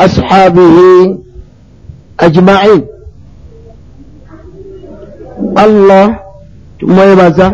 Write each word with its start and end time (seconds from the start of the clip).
وأصحابه 0.00 0.76
أجمعين. 2.20 2.82
allah 5.56 6.20
tumwebaza 6.78 7.48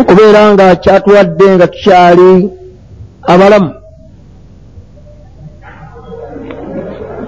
okubeera 0.00 0.42
nga 0.54 0.66
kyatuwadde 0.82 1.46
nga 1.54 1.66
tukyali 1.66 2.32
abalamu 3.32 3.70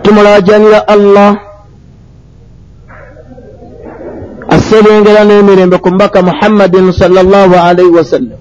tumulajanira 0.03 0.79
allah 0.95 1.31
aserengera 4.55 5.27
n'emirembe 5.27 5.77
ku 5.83 5.89
mubaka 5.91 6.23
muhammadin 6.23 6.95
salllah 6.95 7.51
alaihi 7.69 7.93
wasallam 7.99 8.38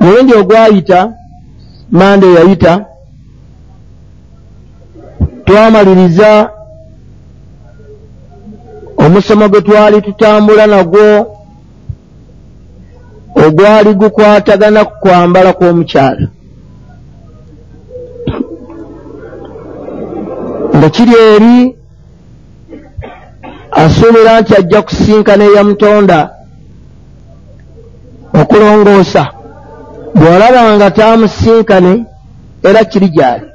mulundi 0.00 0.34
ogwayita 0.34 1.12
mande 1.90 2.26
yayita 2.34 2.84
twamaliriza 5.44 6.50
omusomo 9.04 9.48
gwe 9.48 9.60
twali 9.66 10.02
tutambula 10.02 10.66
nagwo 10.66 11.36
ogwali 13.46 13.90
gukwatagana 14.00 14.84
ku 14.84 14.94
kwambala 15.02 15.50
kw'omukyala. 15.58 16.26
Nga 20.76 20.88
kiri 20.94 21.14
eri 21.34 21.56
asuubira 23.82 24.40
nti 24.40 24.52
ajja 24.58 24.80
kusinkana 24.82 25.44
eyamutonda 25.44 26.18
okulongoosa 28.40 29.22
bw'olaba 30.20 30.62
nga 30.76 30.88
taamusinkane 30.90 31.92
era 32.68 32.80
kiri 32.90 33.08
gyali. 33.16 33.46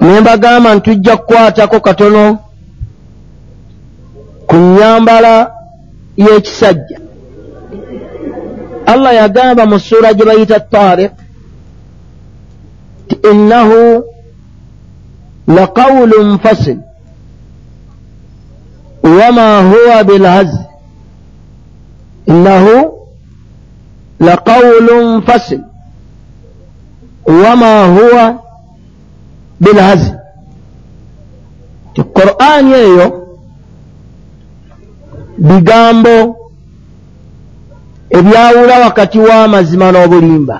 Ne 0.00 0.20
mbagamba 0.20 0.74
nti 0.74 0.84
tujja 0.90 1.16
kukwatako 1.16 1.80
katono 1.86 2.24
ku 4.48 4.56
nnyambala 4.56 5.34
y'ekisajja. 6.16 6.98
Allah 8.92 9.12
yagamba 9.20 9.62
mu 9.70 9.76
ssuura 9.80 10.10
gye 10.16 10.24
bayita 10.28 10.58
tariq 10.72 11.12
ti 13.08 13.14
innahu 13.30 14.02
laqawulun 15.56 16.38
fasil 16.38 16.78
wama 19.02 19.46
huwa 19.70 20.04
bilhazi 20.04 20.58
innahu 22.26 22.95
laqawulun 24.20 25.22
fasil 25.22 25.60
wama 27.26 27.86
huwa 27.86 28.38
bilhazi 29.60 30.12
ti 31.94 32.02
qur'ani 32.02 32.72
eyo 32.72 33.06
bigambo 35.38 36.36
ebyawula 38.18 38.74
wakati 38.84 39.18
w'amazima 39.18 39.86
n'obulimba. 39.92 40.56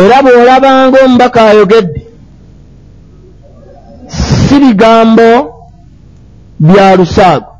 Era 0.00 0.16
bw'olabanga 0.24 0.98
omubaka 1.04 1.40
ayogedde 1.50 2.02
si 4.08 4.54
bigambo 4.62 5.28
bya 6.60 6.96
lusaago 6.96 7.52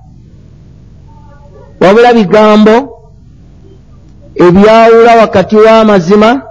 wabula 1.80 2.12
bigambo 2.14 2.74
ebyawula 4.46 5.12
wakati 5.20 5.56
w'amazima 5.56 6.42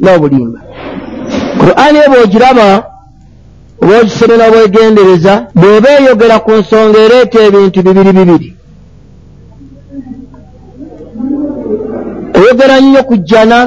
n'obulimba. 0.00 0.60
Qur'ani 1.60 1.98
eba 2.06 2.16
ogiraba 2.24 2.68
oba 3.82 3.94
ogisome 4.00 4.34
n'obwegendereza 4.36 5.34
bw'eba 5.58 5.88
eyogera 5.98 6.36
ku 6.44 6.50
nsonga 6.60 6.98
ereeta 7.06 7.38
ebintu 7.48 7.78
bibiri 7.86 8.12
bibiri. 8.18 8.48
Eyogera 12.36 12.76
nnyo 12.80 13.02
ku 13.08 13.14
jjana 13.16 13.58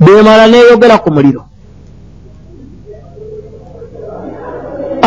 bwemala 0.00 0.44
n'eyogera 0.48 0.96
ku 0.98 1.08
muliro. 1.14 1.42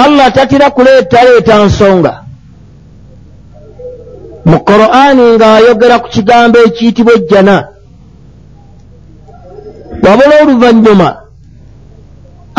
Allah 0.04 0.28
tatira 0.36 0.70
kuleetaleeta 0.70 1.66
nsonga 1.66 2.27
mu 4.50 4.58
qur'ani 4.68 5.26
ng'ayogera 5.36 5.96
ku 6.04 6.08
kigambo 6.16 6.58
ekiyitibwa 6.68 7.14
ejjana. 7.18 7.58
Wabula 10.04 10.36
oluvannyuma 10.44 11.10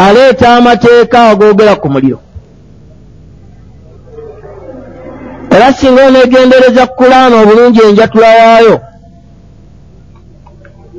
aleeta 0.05 0.47
amateeka 0.57 1.19
agoogera 1.31 1.75
ku 1.83 1.89
muliro. 1.93 2.19
Era 5.55 5.73
singa 5.79 6.03
oneegendereza 6.09 6.87
kulaana 6.87 7.35
obulungi 7.43 7.81
enjatula 7.89 8.29
waayo 8.39 8.77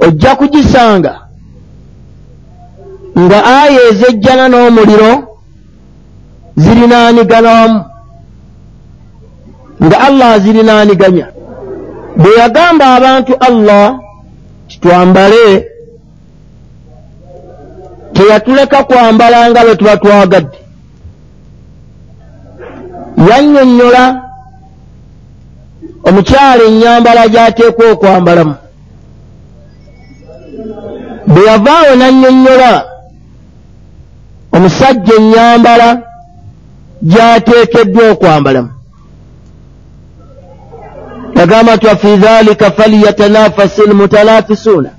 ojja 0.06 0.32
kugisanga 0.40 1.14
nga 3.20 3.40
aya 3.62 3.80
ezejjana 3.90 4.46
n'omuliro 4.52 5.12
zirinaanigana 6.62 7.50
wamu 7.58 7.80
nga 9.86 9.98
allah 10.08 10.28
azirinaaniganya. 10.36 11.28
Bwe 12.18 12.32
yagamba 12.40 12.86
abantu 12.98 13.34
allah 13.48 14.00
titwambale 14.68 15.46
teyatuleka 18.14 18.84
kwambala 18.84 19.50
nga 19.50 19.62
bwe 19.66 19.76
tuba 19.76 19.98
twagadde. 19.98 20.58
Yannyonnyola 23.30 24.04
omukyala 26.08 26.62
ennyambala 26.70 27.22
gy'ateekwa 27.34 27.86
okwambalamu. 27.94 28.56
Bwe 31.32 31.42
yavaawo 31.50 31.92
nannyonnyola 32.00 32.72
omusajja 34.56 35.14
ennyambala 35.20 35.88
gy'ateekeddwa 37.12 38.04
okwambalamu 38.14 38.79
yagamba 41.40 41.76
nti 41.76 41.88
wafi 41.88 42.16
dhalika 42.18 42.72
falyatanafasi 42.72 43.82
lmutanafisuuna 43.82 44.90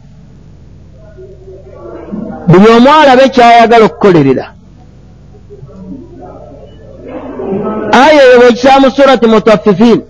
buli 2.46 2.68
omu 2.76 2.88
alabe 3.02 3.28
kyayagala 3.28 3.84
okukolerera. 3.84 4.46
Aya 7.92 8.22
eyo 8.26 8.40
bwekisaba 8.40 8.80
mu 8.80 8.90
surati 8.90 9.26
mutaffifiin 9.26 10.00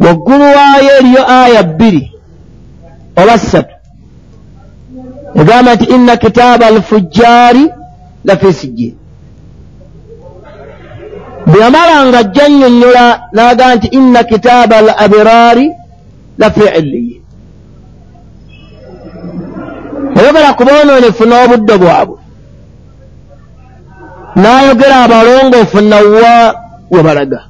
waggulu 0.00 0.44
waayo 0.56 0.90
eriyo 0.98 1.30
aya 1.30 1.62
bbiri 1.62 2.12
oba 3.16 3.38
ssatu. 3.38 3.74
Egamba 5.34 5.74
nti 5.74 5.84
inna 5.84 6.16
kitaaba 6.16 6.66
alfujjaari 6.66 7.64
lafi 8.24 8.52
sijjiin 8.52 8.99
bwe 11.50 11.58
yamala 11.64 11.96
nga 12.06 12.18
ajja 12.22 12.44
nnyonnyola 12.48 13.04
n'agamba 13.34 13.74
nti 13.76 13.86
inna 13.98 14.20
kitaaba 14.30 14.76
al 14.82 14.88
abiraari 15.04 15.66
lafi 16.40 16.64
illiyin 16.78 17.20
ayogera 20.20 20.52
ku 20.58 20.62
boonoonefu 20.64 21.24
n'obudde 21.26 21.74
bwabwe. 21.82 22.16
N'ayogera 24.40 24.96
abalongoofu 25.04 25.78
nawwa 25.90 26.34
we 26.92 27.00
balaga. 27.06 27.40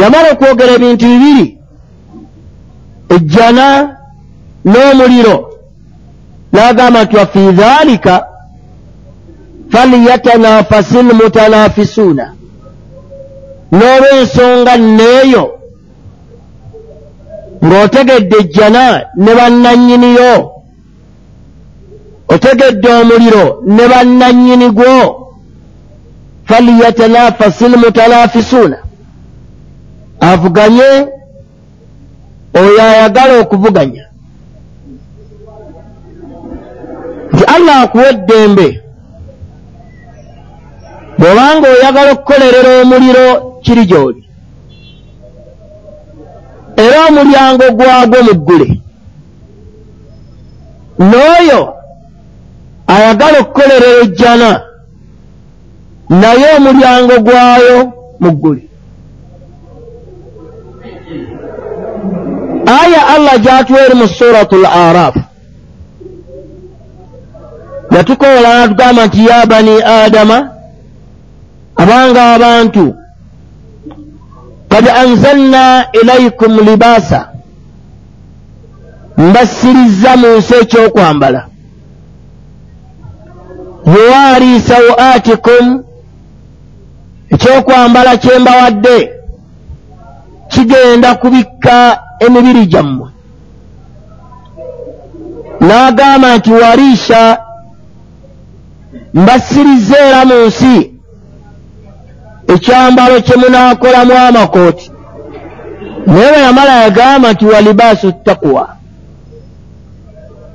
Yamala 0.00 0.28
okwogera 0.32 0.72
ebintu 0.76 1.04
bibiri 1.10 1.46
ejjana 3.14 3.66
n'omuliro 4.70 5.36
n'agamba 6.52 6.98
nti 7.04 7.14
wafi 7.20 7.40
dhaalika 7.58 8.14
falyatanafasi 9.72 10.98
lmutanafisuuna 11.02 12.26
n'olw'ensonga 13.72 14.74
nneeyo 14.76 15.44
ng'otegedde 17.64 18.36
ejjana 18.42 18.84
ne 19.16 19.32
bannannyiniyo 19.38 20.34
otegedde 22.34 22.88
omuliro 23.00 23.44
ne 23.66 23.84
bannannyini 23.92 24.68
gwo 24.70 24.94
falyatanafasi 26.48 27.64
lmutanafisuuna 27.72 28.78
avuganye 30.20 30.90
oyo 32.60 32.82
ayagala 32.82 33.32
okuvuganya. 33.42 34.04
Nti 37.32 37.44
allah 37.56 37.76
akuwa 37.82 38.08
eddembe 38.10 38.82
bw'obanga 41.18 41.66
oyagala 41.74 42.10
okukolerera 42.12 42.70
omuliro 42.82 43.26
kiri 43.64 43.84
gy'oli. 43.90 44.22
Era 46.84 46.98
omulyango 47.08 47.66
gwagwo 47.78 48.18
muggule. 48.28 48.68
N'oyo 50.98 51.62
ayagala 52.94 53.36
okukolerera 53.38 54.00
ejjana 54.04 54.50
naye 56.20 56.46
omulyango 56.56 57.14
gwayo 57.26 57.78
muggule. 58.20 58.62
Aya 62.80 63.00
allah 63.14 63.38
gyatuweeri 63.44 63.94
mu 63.94 64.06
suratu 64.08 64.56
l 64.62 64.66
arafu 64.66 65.20
yatukoola 67.90 68.48
natugamba 68.58 69.06
nti 69.06 69.26
ya 69.26 69.46
bani 69.46 69.82
adama 69.82 70.55
abanga 71.76 72.34
abantu 72.34 72.94
kad 74.68 74.88
anzalna 74.88 75.86
ilaikum 76.02 76.52
libaasa 76.60 77.28
mbasirizza 79.18 80.16
mu 80.16 80.28
nsi 80.38 80.54
ekyokwambala. 80.62 81.46
Yuwaari 83.86 84.60
sawatikum 84.60 85.82
ekyokwambala 87.30 88.16
kyembawadde 88.16 88.96
kigenda 90.48 91.14
kubikka 91.14 91.76
emibiri 92.24 92.66
gyammwe. 92.66 93.08
N'agamba 95.60 96.36
nti 96.36 96.50
wariisha 96.52 97.38
mbasirizza 99.14 99.96
era 100.08 100.24
mu 100.24 100.46
nsi 100.46 100.95
ekyambalo 102.54 103.20
kye 103.20 103.36
munaakolamu 103.36 104.12
amakooti. 104.28 104.90
Naye 106.06 106.30
bwe 106.30 106.40
yamala 106.42 106.72
yagamba 106.82 107.32
nti 107.32 107.44
walibaasu 107.46 108.12
takuwa 108.12 108.76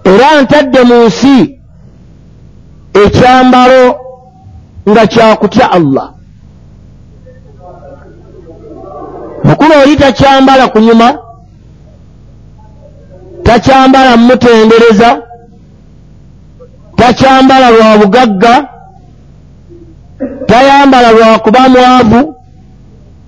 era 0.03 0.41
ntadde 0.41 0.81
mu 0.89 0.97
nsi 1.05 1.59
ekyambalo 3.03 3.83
nga 4.89 5.07
kyakutya 5.07 5.71
allah. 5.71 6.07
Mukulu 9.43 9.73
oli 9.83 9.95
takyambala 9.95 10.67
kunyuma 10.67 11.17
takyambala 13.43 14.17
mmutendereza 14.17 15.21
takyambala 16.95 17.69
lwa 17.71 17.97
bugagga 17.97 18.70
tayambala 20.45 21.11
lwakuba 21.11 21.69
mwavu 21.69 22.35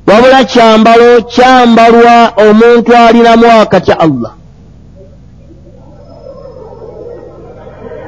wabula 0.07 0.44
kyambalo 0.44 1.22
kyambalwa 1.22 2.34
omuntu 2.48 2.95
alinamu 2.95 3.51
akatya 3.62 4.00
allah. 4.00 4.31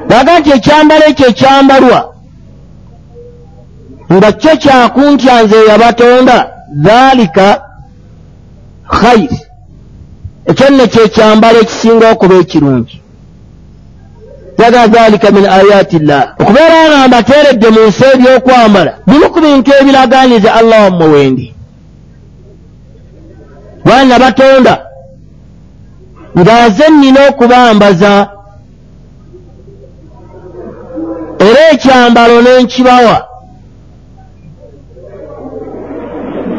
Laga 0.08 0.38
nti 0.38 0.50
ekyambalo 0.50 1.04
ekyo 1.04 1.26
ekyambalwa 1.28 2.00
nga 4.14 4.32
kyo 4.32 4.56
kyakuntya 4.56 5.42
nze 5.42 5.56
yabatonda 5.68 6.36
dhaalika 6.84 7.46
khayiri 8.88 9.40
ekyo 10.50 10.66
nno 10.70 10.86
kyekyambalo 10.86 11.58
ekisinga 11.60 12.06
okuba 12.12 12.34
ekirungi 12.34 12.96
yaga 14.58 14.86
dhalika 14.86 15.30
min 15.30 15.44
ayati 15.46 15.98
llah 15.98 16.34
okubeera 16.40 16.78
nga 16.88 17.08
mbateeredde 17.08 17.68
mu 17.70 17.80
nsi 17.88 18.04
ebyokwambala 18.14 18.92
bimu 19.06 19.26
ku 19.32 19.40
bintu 19.40 19.70
ebiraganiza 19.80 20.54
allah 20.54 20.78
wammwe 20.84 21.06
wendi 21.08 21.54
baana 23.84 24.18
batonda 24.18 24.74
ng'aze 26.38 26.86
nnina 26.90 27.20
okubambaza 27.30 28.12
era 31.46 31.60
ekyambalo 31.72 32.36
n'enkibawa 32.42 33.16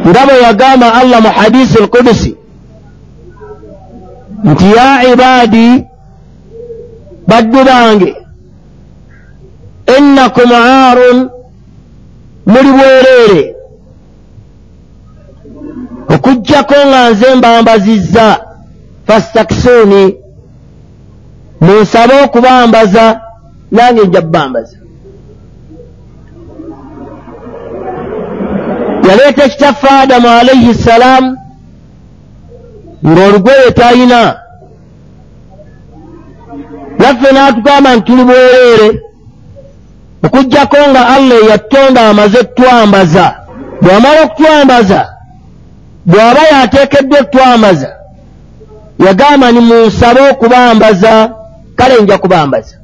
nga 0.08 0.22
bwe 0.26 0.42
yagamba 0.46 0.88
allah 1.00 1.20
mu 1.26 1.32
hadisi 1.38 1.78
alkudusi 1.78 2.32
nti 4.44 4.66
ya 4.78 4.90
ibaadi 5.14 5.68
baddu 7.28 7.64
bange. 7.66 8.16
Ennakum 9.98 10.52
aarun 10.52 11.30
muli 12.46 12.72
bwereere. 12.78 13.56
Okuggyako 16.14 16.76
nga 16.88 17.10
nze 17.10 17.36
mbambazizza 17.36 18.26
fastakisuuni 19.08 20.04
munsabe 21.62 22.14
okubambaza 22.26 23.06
nange 23.72 24.02
nja 24.08 24.22
bbambaza. 24.22 24.78
Yaleeta 29.08 29.44
ekitaffe 29.46 29.88
adamu 30.02 30.28
alaihi 30.30 30.74
ssalaamu 30.74 31.38
ng'olugoye 33.06 33.72
talina 33.72 34.47
naffe 37.08 37.32
n'atugamba 37.34 37.96
nti 37.96 38.06
tuli 38.06 38.24
bwereere. 38.24 39.02
Okuggyako 40.26 40.78
nga 40.90 41.08
allah 41.16 41.40
yatonda 41.50 42.02
amaze 42.10 42.44
twambaza 42.44 43.26
bw'amala 43.82 44.22
okutwambaza 44.26 45.02
bw'aba 46.06 46.42
yateekeddwa 46.52 47.20
okutwambaza 47.20 47.90
yagamba 49.06 49.52
ni 49.52 49.60
munsabe 49.60 50.22
okubambaza 50.32 51.12
kale 51.76 52.02
nja 52.02 52.18
kubambaza. 52.18 52.76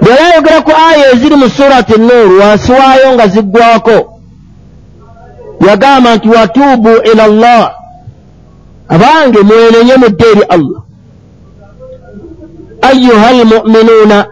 Bw'era 0.00 0.24
ayogera 0.26 0.60
ku 0.66 0.72
aya 0.88 1.12
eziri 1.12 1.36
mu 1.36 1.48
surati 1.48 1.94
nuuru 2.00 2.40
wansi 2.40 2.72
waayo 2.72 3.08
nga 3.14 3.26
ziggwako 3.26 3.98
yagamba 5.68 6.16
nti 6.16 6.28
watuubu 6.28 6.92
ila 7.12 7.26
llah 7.26 7.72
abange 8.88 9.38
mwenenye 9.38 9.96
mudde 9.96 10.24
eri 10.32 10.42
allah 10.48 10.82
ayuha 12.82 13.26
almuminuuna 13.28 14.26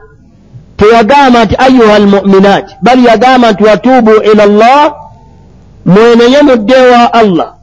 teyagamba 0.76 1.44
nti 1.44 1.54
ayuha 1.58 1.94
almuminaati 1.94 2.76
bali 2.82 3.06
yagamba 3.06 3.52
nti 3.52 3.62
watuubu 3.64 4.10
ila 4.32 4.46
llah 4.46 4.94
mwenenye 5.86 6.42
mudde 6.42 6.76
wa 6.76 7.12
allah 7.14 7.54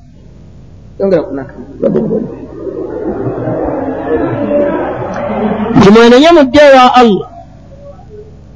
nti 5.77 5.89
mwenenye 5.89 6.31
mudde 6.31 6.60
wa 6.75 6.95
allah 6.95 7.27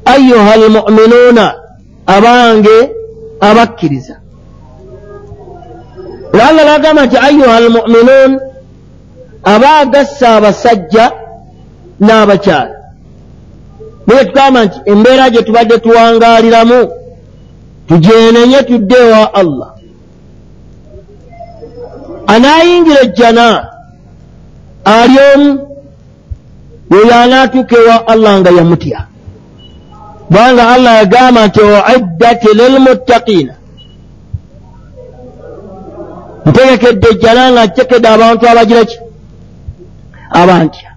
ayuha 0.06 0.54
almuminuuna 0.54 1.54
abange 2.08 2.90
abakkiriza 3.40 4.16
allah 6.50 6.66
nagamba 6.66 7.06
nti 7.06 7.18
ayuha 7.18 7.56
almuminuun 7.58 8.40
abaagassa 9.44 10.36
abasajja 10.38 11.12
n'abakyala. 12.00 12.76
Naye 14.08 14.26
tugamba 14.26 14.60
nti 14.66 14.78
embeera 14.92 15.30
gye 15.30 15.42
tubadde 15.44 15.78
tuwangaaliramu 15.78 16.80
tugyenenye 17.88 18.64
tudde 18.64 18.96
ewa 19.06 19.34
allah. 19.34 19.70
Anaayingira 22.28 23.02
ejjana 23.02 23.68
ali 24.86 25.18
omu 25.34 25.52
yoyo 26.92 27.16
anaatuuka 27.24 27.76
ewa 27.78 28.08
allah 28.08 28.40
nga 28.40 28.52
yamutya. 28.58 29.00
Kubanga 30.28 30.70
allah 30.74 30.94
yagamba 31.02 31.48
nti 31.48 31.60
uiddat 31.62 32.44
lilmuttaqiina. 32.60 33.54
Ntegekedde 36.46 37.08
ejjana 37.14 37.52
nga 37.52 37.66
ntekedde 37.66 38.08
abantu 38.16 38.44
abagira 38.52 38.86
ki? 38.90 38.98
Abantya 40.42 40.89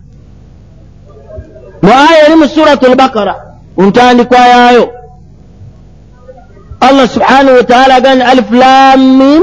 mu 1.83 1.91
aya 1.93 2.25
eri 2.27 2.37
mu 2.41 2.47
suratu 2.49 2.87
lbakara 2.93 3.35
ku 3.77 3.83
ntandikwa 3.83 4.39
yaayo. 4.53 4.85
Allah 6.81 7.07
subhanahu 7.09 7.57
wataala 7.57 7.95
agani 7.95 8.23
alif 8.23 8.51
lamim 8.51 9.43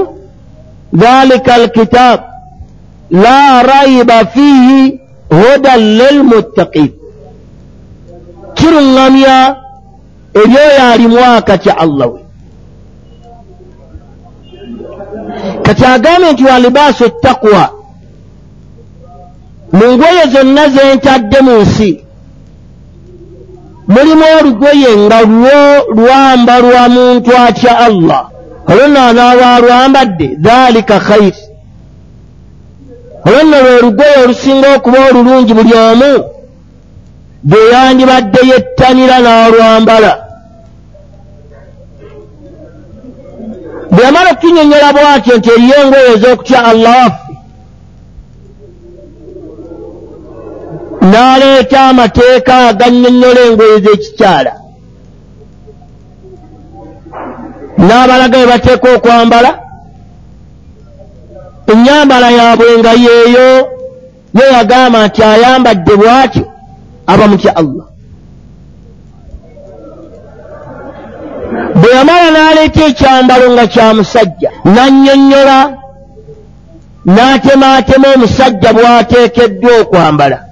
dhalika 0.93 1.53
alkitab 1.53 2.19
la 3.11 3.63
raiba 3.63 4.25
fihi 4.33 4.99
hudan 5.29 5.79
lilmuttaqin 5.99 6.89
kiruŋŋamya 8.57 9.37
ebyoyo 10.41 10.81
alimu 10.93 11.17
akatya 11.37 11.73
allah 11.83 12.07
we. 12.13 12.19
Kati 15.65 15.85
agambe 15.85 16.31
nti 16.33 16.43
walibaasu 16.43 17.09
takwa 17.23 17.63
mu 19.71 19.85
ngoye 19.95 20.23
zonna 20.33 20.63
zentadde 20.75 21.39
mu 21.45 21.55
nsi 21.61 22.08
mulimu 23.89 24.25
olugoye 24.39 24.91
nga 24.97 25.19
lwo 25.21 25.59
lwambalwa 25.97 26.89
muntu 26.89 27.31
atya 27.47 27.73
allah? 27.87 28.21
Olwonna 28.69 29.07
anaaba 29.07 29.45
alwambadde 29.55 30.27
dhaalika 30.45 30.99
khairi 30.99 31.43
olwonna 33.25 33.61
lwe 33.61 33.81
lugoye 33.81 34.15
olusinga 34.23 34.67
okuba 34.75 34.97
olulungi 35.09 35.53
buli 35.53 35.73
omu 35.89 36.13
bwe 37.49 37.59
yandibadde 37.73 38.39
yettanira 38.51 39.17
n'alwambala. 39.23 40.13
Bwe 43.91 44.03
yamala 44.05 44.29
okutunyonyola 44.31 44.89
bwatyo 44.95 45.33
nti 45.37 45.49
eriyo 45.55 45.75
engoye 45.81 46.07
ez'okutya 46.13 46.59
allah 46.71 46.93
waffe 47.01 47.28
n'aleeta 51.01 51.79
amateeka 51.89 52.53
agannyonnyola 52.69 53.41
engoye 53.47 53.77
z'ekikyala 53.83 54.53
n'abalaga 57.87 58.37
bwe 58.37 58.47
bateeka 58.51 58.87
okwambala 58.95 59.51
ennyambala 61.71 62.27
yaabwe 62.37 62.77
nga 62.79 62.91
yeeyo 63.05 63.49
ye 64.37 64.45
yagamba 64.55 65.07
nti 65.07 65.21
ayambadde 65.23 65.93
bw'atyo 66.01 66.45
aba 67.11 67.25
mutya 67.31 67.51
allah 67.61 67.85
bwe 71.79 71.89
yamala 71.97 72.27
n'aleeta 72.31 72.81
ekyambalo 72.89 73.45
nga 73.53 73.65
kya 73.73 73.87
musajja 73.97 74.49
n'annyonnyola 74.73 75.59
n'atemaatema 77.15 78.07
omusajja 78.15 78.69
bw'ateekeddwa 78.77 79.71
okwambala 79.81 80.48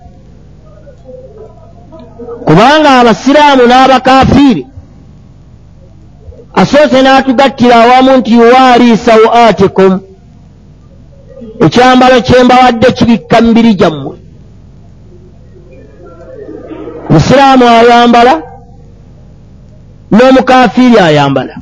kubanga 2.47 2.89
abasiraamu 2.99 3.63
n'abakafiiri 3.67 4.63
asoose 6.61 7.01
n'atugattira 7.01 7.75
awamu 7.83 8.11
nti 8.17 8.33
waali 8.37 8.97
sawatikum 8.97 9.99
ekyambalo 11.65 12.21
kye 12.27 12.43
mbawadde 12.43 12.87
kibikka 12.97 13.41
mibiri 13.41 13.73
gyammwe. 13.79 14.15
Musiraamu 17.09 17.65
ayambala 17.69 18.33
n'omukafiiri 20.11 20.97
ayambala. 20.99 21.55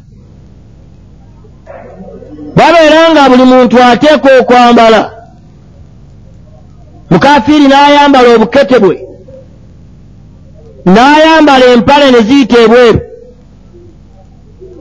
Babeera 2.57 3.01
nga 3.11 3.29
buli 3.29 3.43
muntu 3.43 3.75
ateeka 3.83 4.29
okwambala 4.39 5.01
mukafiiri 7.09 7.67
n'ayambala 7.67 8.27
obukete 8.35 8.77
bwe 8.83 9.04
n'ayambala 10.85 11.65
empale 11.73 12.11
ne 12.11 12.21
ziyita 12.21 12.57
ebweru. 12.65 12.99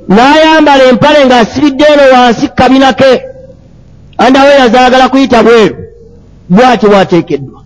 N'ayambala 0.08 0.84
empale 0.90 1.26
ng'asibidde 1.26 1.84
eno 1.92 2.04
wansi 2.14 2.49
kabina 2.49 2.92
ke 2.92 3.11
andawe 4.18 4.52
yazaagala 4.61 5.08
kuyita 5.08 5.42
bweru. 5.42 5.76
Bw'atyo 6.50 6.88
bw'ateekeddwa. 6.88 7.61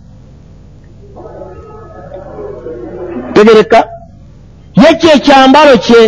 Tegereka. 3.33 3.79
Ye 4.81 4.89
kyo 4.99 5.09
ekyambalo 5.15 5.77
kye 5.77 6.01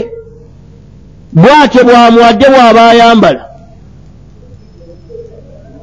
bw'atyo 1.34 1.84
bwamuwadde 1.84 2.48
bw'aba 2.54 2.90
ayambala. 2.90 3.44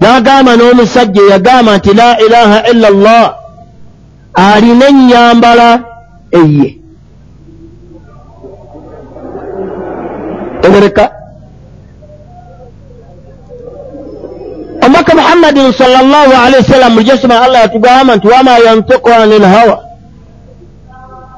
N'agamba 0.01 0.57
n'omusajja 0.57 1.23
eyagamba 1.23 1.77
nti 1.77 1.93
la 1.95 2.21
ilaha 2.27 2.59
illa 2.71 2.91
llah 2.91 3.27
alina 4.35 4.87
ennyambala 4.89 5.88
eye 6.33 6.79
tegereka 10.63 11.13
omubaka 14.85 15.15
muhammadin 15.15 15.73
salllahu 15.73 16.33
alaihi 16.47 16.57
wasallam 16.65 16.93
mulijosoma 16.93 17.41
allah 17.41 17.61
yatugamba 17.61 18.17
nti 18.17 18.27
wama 18.29 18.59
yantiku 18.59 19.09
ani 19.11 19.39
lhawa 19.39 19.79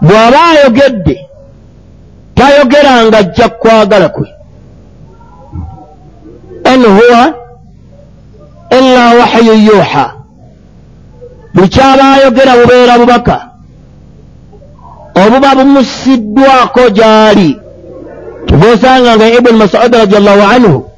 bw'aba 0.03 0.39
ayogedde 0.51 1.31
tayogeranga 2.35 3.19
ajja 3.19 3.49
kwagala 3.49 4.09
kwe. 4.09 4.29
In 6.75 6.83
huwa 6.85 7.35
illa 8.79 9.15
wahyu 9.15 9.55
yuha. 9.55 10.15
Buli 11.55 11.69
kyaba 11.69 12.13
ayogera 12.13 12.57
bubeera 12.57 12.99
bubaka 12.99 13.50
obuba 15.27 15.55
bumusiddwako 15.55 16.83
gy'ali. 16.97 17.51
Tubosanga 18.47 19.17
nga 19.17 19.29
ibuni 19.29 19.59
masudi 19.59 19.97
radiallahu 19.99 20.43
anhu 20.55 20.91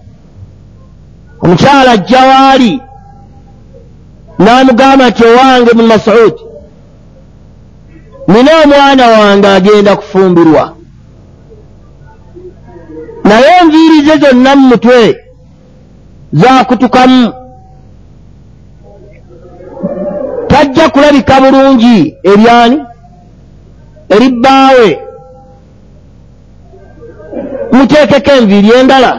omukyala 1.43 1.91
ajja 1.93 2.21
waali 2.31 2.81
n'amugamba 4.39 5.05
nti 5.11 5.23
owange 5.31 5.71
ibuni 5.71 5.89
masudi 5.89 6.43
nina 8.29 8.51
omwana 8.65 9.07
wange 9.09 9.49
agenda 9.49 9.97
kufumbirwa. 9.97 10.65
Naye 13.25 13.51
enviiri 13.61 13.99
ze 14.07 14.15
zonna 14.19 14.57
mu 14.57 14.69
mutwe 14.69 15.17
zaakutukamu. 16.33 17.33
Tajja 20.49 20.89
kulabika 20.89 21.41
bulungi 21.41 22.17
eryani 22.23 22.79
eri 24.15 24.29
bbaawe. 24.29 24.89
Muteekeko 27.73 28.31
enviiri 28.39 28.71
endala. 28.81 29.13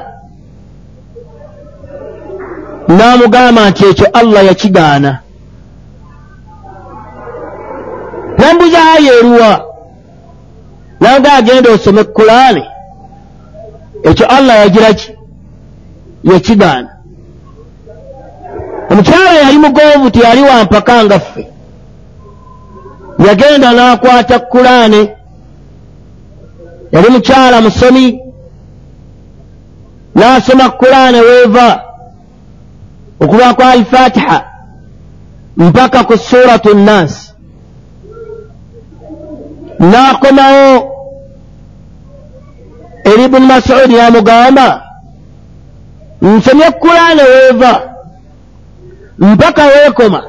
N'amugamba 2.95 3.62
nti 3.69 3.81
ekyo 3.89 4.07
allah 4.19 4.41
yakigaana. 4.50 5.12
Nambuza 8.38 8.79
aya 8.93 9.13
eruwa. 9.19 9.51
Nanga 11.01 11.33
agenda 11.33 11.69
osome 11.71 12.03
kulaani 12.03 12.63
ekyo 14.03 14.25
allah 14.27 14.55
yagira 14.62 14.93
ki? 14.93 15.12
Yakigaana. 16.23 16.89
Omukyala 18.91 19.33
yali 19.33 19.57
mugonvu 19.57 20.12
teyali 20.12 20.41
wampaka 20.41 21.03
nga 21.05 21.19
ffe 21.19 21.52
yagenda 23.20 23.72
n'akwata 23.74 24.39
kulaane 24.39 25.01
yali 26.91 27.10
mukyala 27.10 27.62
musomi. 27.62 28.20
N'asoma 30.15 30.70
kulaane 30.70 31.20
weeva 31.22 31.84
okuva 33.20 33.53
ku 33.53 33.62
alfatiha 33.62 34.38
mpaka 35.58 36.03
ku 36.03 36.17
suratu 36.17 36.74
nnansi 36.77 37.34
n'akomawo 39.79 40.93
eri 43.10 43.24
ibuni 43.25 43.46
masudi 43.46 43.93
n'amugamba 43.96 44.67
nsomye 46.22 46.72
kulaane 46.72 47.24
weeva 47.24 47.82
mpaka 49.17 49.63
weekoma 49.65 50.24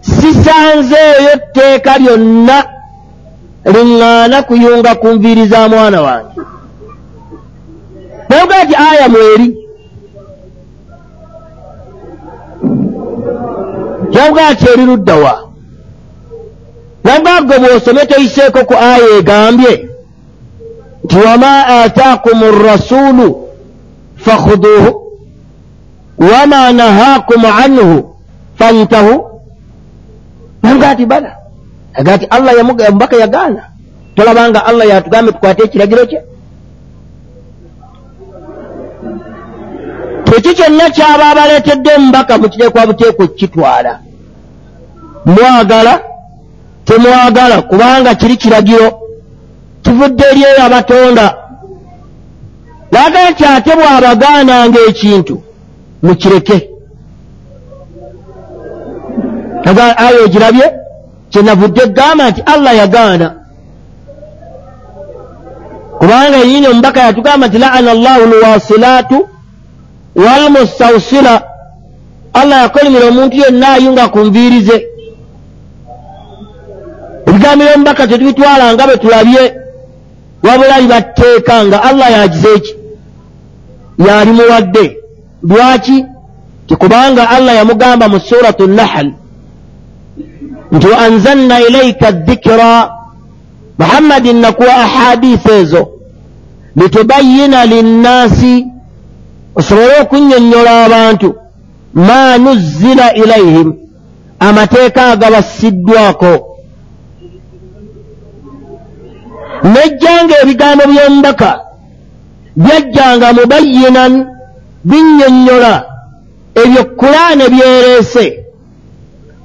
sisanzeeyo 0.00 1.32
tteeka 1.52 1.92
lyonna 1.98 2.58
liŋŋaana 3.72 4.38
kuyunga 4.48 4.94
ku 4.94 5.08
nviiri 5.14 5.44
za 5.46 5.68
mwana 5.68 6.00
wange. 6.06 6.40
Nayoga 8.28 8.66
ti 8.68 8.74
aya 8.90 9.08
mweri 9.08 9.60
kyavuga 14.12 14.46
ati 14.48 14.64
eri 14.72 14.84
luddawa 14.86 15.32
nagagwe 17.04 17.56
bw'osome 17.62 18.02
toyiseeko 18.06 18.60
ku 18.68 18.74
aya 18.74 19.08
egambye 19.18 19.72
nti 21.04 21.16
wama 21.26 21.66
ataakum 21.66 22.38
rasulu 22.66 23.48
fakhuduuhu 24.16 24.90
wama 26.18 26.72
nahaakum 26.72 27.44
anhu 27.64 28.14
fantahu 28.58 29.29
nanga 30.62 30.88
ati 30.90 31.06
bala 31.06 31.30
aga 31.94 32.18
ti 32.18 32.26
allah 32.30 32.52
yamubaka 32.58 33.16
yagaana 33.16 33.62
tolabanga 34.16 34.66
allah 34.66 34.86
yatugambe 34.88 35.32
tukwate 35.32 35.62
ekiragiro 35.64 36.06
kye. 36.06 36.20
Ekyo 40.36 40.52
kyonna 40.54 40.90
kyaba 40.90 41.30
abaleetedde 41.30 41.90
omubaka 41.96 42.38
mukirekwa 42.38 42.86
buteekwa 42.86 43.24
ekkitwala 43.24 43.92
mwagala 45.26 46.00
temwagala 46.84 47.62
kubanga 47.62 48.14
kiri 48.14 48.36
kiragiro. 48.36 48.88
Kivudde 49.82 50.24
eri 50.30 50.42
eyo 50.42 50.62
abatonda. 50.66 51.26
Naga 52.92 53.30
nti 53.30 53.44
ate 53.44 53.72
bw'abagaananga 53.78 54.78
ekintu 54.88 55.42
mukireke 56.02 56.69
aya 59.64 60.24
ogirabye 60.24 60.72
kyenavudde 61.30 61.82
egamba 61.82 62.30
nti 62.30 62.42
allah 62.46 62.76
yagaana. 62.76 63.34
Kubanga 65.98 66.36
yini 66.36 66.66
omubaka 66.68 67.00
yatugamba 67.00 67.46
nti 67.46 67.58
laana 67.58 67.94
llahu 67.94 68.26
lwasilaatu 68.26 69.28
walmustawsila. 70.14 71.42
Allah 72.32 72.62
yakolimira 72.62 73.06
omuntu 73.08 73.36
yenna 73.36 73.68
ayunga 73.72 74.08
ku 74.08 74.18
nviirize 74.18 74.86
ebigambo 77.26 77.64
byomubaka 77.64 78.06
tetubitwala 78.06 78.74
nga 78.74 78.86
bwe 78.86 78.96
tulabye 78.96 79.42
wabula 80.42 80.80
libatteeka 80.80 81.64
nga 81.64 81.82
allah 81.82 82.12
yagize 82.12 82.48
eki 82.56 82.74
yalimuwadde 84.06 84.96
lwaki? 85.42 86.06
Tikubanga 86.66 87.30
allah 87.30 87.54
yamugamba 87.56 88.08
mu 88.08 88.20
suratu 88.20 88.66
nahal 88.66 89.12
nti 90.72 90.86
waanzalna 90.86 91.60
ilaika 91.60 92.10
dhikira 92.10 92.90
muhammadin 93.78 94.36
nakuwa 94.36 94.74
ahadisi 94.74 95.50
ezo 95.50 95.88
litubayina 96.76 97.66
linnaasi 97.66 98.66
osobole 99.54 100.00
okunnyonnyola 100.00 100.84
abantu. 100.84 101.34
Ma 101.94 102.38
nuzzila 102.38 103.14
ilaihim 103.14 103.74
amateeka 104.38 105.06
agabassiddwako 105.12 106.32
nejjanga 109.62 110.34
ebigambo 110.42 110.84
by'omubaka 110.86 111.60
byajjanga 112.56 113.32
mubayinan 113.32 114.26
binnyonnyola 114.84 115.84
ebyo 116.62 116.84
kulaani 116.84 117.44
byereese 117.48 118.39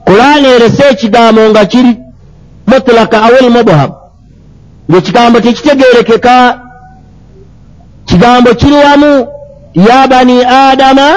kulaani 0.06 0.48
erese 0.48 0.84
ekigambo 0.92 1.42
nga 1.50 1.66
kiri 1.66 1.98
mutlaka 2.68 3.18
awel 3.24 3.50
mubham. 3.50 3.92
Ng'ekigambo 4.92 5.40
tekitegeerekeka 5.40 6.60
kigambo 8.06 8.54
kiri 8.54 8.74
wamu 8.86 9.28
ya 9.76 10.08
bani 10.08 10.46
adama 10.46 11.08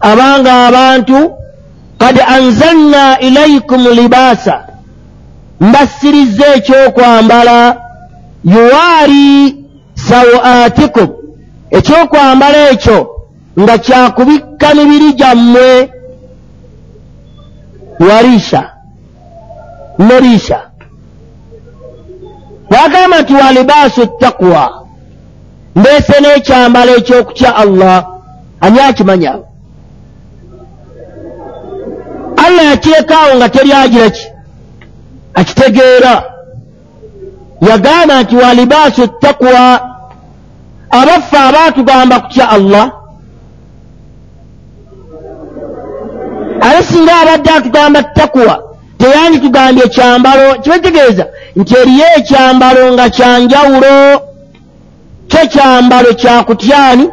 abanga 0.00 0.66
abantu 0.66 1.32
kad 1.98 2.20
anzalna 2.20 3.18
ilaikum 3.20 3.86
libaasa 3.88 4.64
mbassirizza 5.60 6.46
ekyokwambala 6.56 7.76
yuwaari 8.44 9.56
sawaatikum 9.94 11.08
ekyokwambala 11.70 12.70
ekyo 12.70 12.98
nga 13.60 13.78
kyakubikka 13.78 14.74
mibiri 14.74 15.12
gyammwe 15.12 15.90
wariisha 18.08 18.70
noriisha 19.98 20.60
wagamba 22.70 23.20
nti 23.22 23.34
wa 23.34 23.52
libaasu 23.52 24.06
takwa 24.06 24.86
mbeese 25.76 26.14
n'ekyambalo 26.20 26.96
ekyokutya 26.96 27.56
allah. 27.56 28.06
Ani 28.60 28.80
akimanya 28.80 29.38
allah 32.46 32.64
yakirekaawo 32.70 33.36
nga 33.36 33.48
teri 33.48 33.72
agira 33.72 34.10
ki 34.10 34.26
akitegeera 35.34 36.22
yagamba 37.68 38.22
nti 38.22 38.36
wa 38.36 38.54
libaasu 38.54 39.06
takwa 39.06 39.80
abaffe 40.90 41.38
abaatugamba 41.38 42.20
kutya 42.20 42.48
allah 42.50 42.92
ate 46.66 46.82
singa 46.88 47.12
abadde 47.22 47.50
atugamba 47.50 48.02
takuwa 48.02 48.54
teyandi 48.98 49.38
tugambye 49.38 49.84
ekyambalo 49.84 50.46
kibategeeza 50.62 51.24
nti 51.56 51.72
eriyo 51.80 52.06
ekyambalo 52.18 52.82
nga 52.92 53.06
kyanjawulo 53.16 53.94
kyo 55.30 55.42
kyambalo 55.52 56.10
kyakutyani 56.20 57.06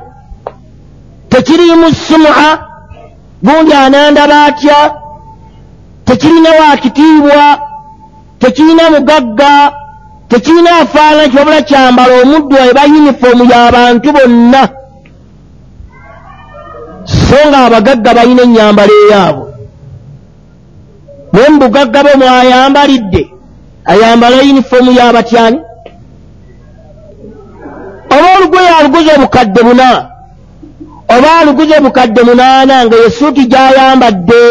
tekirimu 1.29 1.87
sumua 2.07 2.49
gundi 3.45 3.73
anandaba 3.73 4.37
atya 4.45 4.79
tekirina 6.05 6.49
wakitiibwa 6.59 7.59
tekirina 8.39 8.89
mugagga? 8.89 9.71
Tekirina 10.29 10.71
afaanana 10.81 11.27
kibabula 11.29 11.61
kyambalo 11.61 12.13
omuddu 12.21 12.55
eba 12.69 12.83
yunifoomu 12.91 13.43
y'abantu 13.51 14.11
bonna 14.15 14.61
so 17.05 17.37
nga 17.49 17.57
abagagga 17.65 18.13
balina 18.13 18.41
ennyambalo 18.43 18.93
eyaabwe. 19.03 19.49
Naye 21.33 21.49
mubugagga 21.49 22.03
bwe 22.03 22.15
mwayambalidde 22.15 23.23
ayambala 23.85 24.41
yunifoomu 24.41 24.91
y'abatyani 24.91 25.59
oba 28.15 28.27
olugoye 28.37 28.69
aluguze 28.79 29.11
obukadde 29.17 29.61
buna? 29.63 29.89
Oba 31.17 31.29
aluguze 31.39 31.77
obukadde 31.77 32.21
munaana 32.23 32.85
nga 32.85 32.95
yesuuti 33.03 33.45
gy'ayambadde 33.51 34.41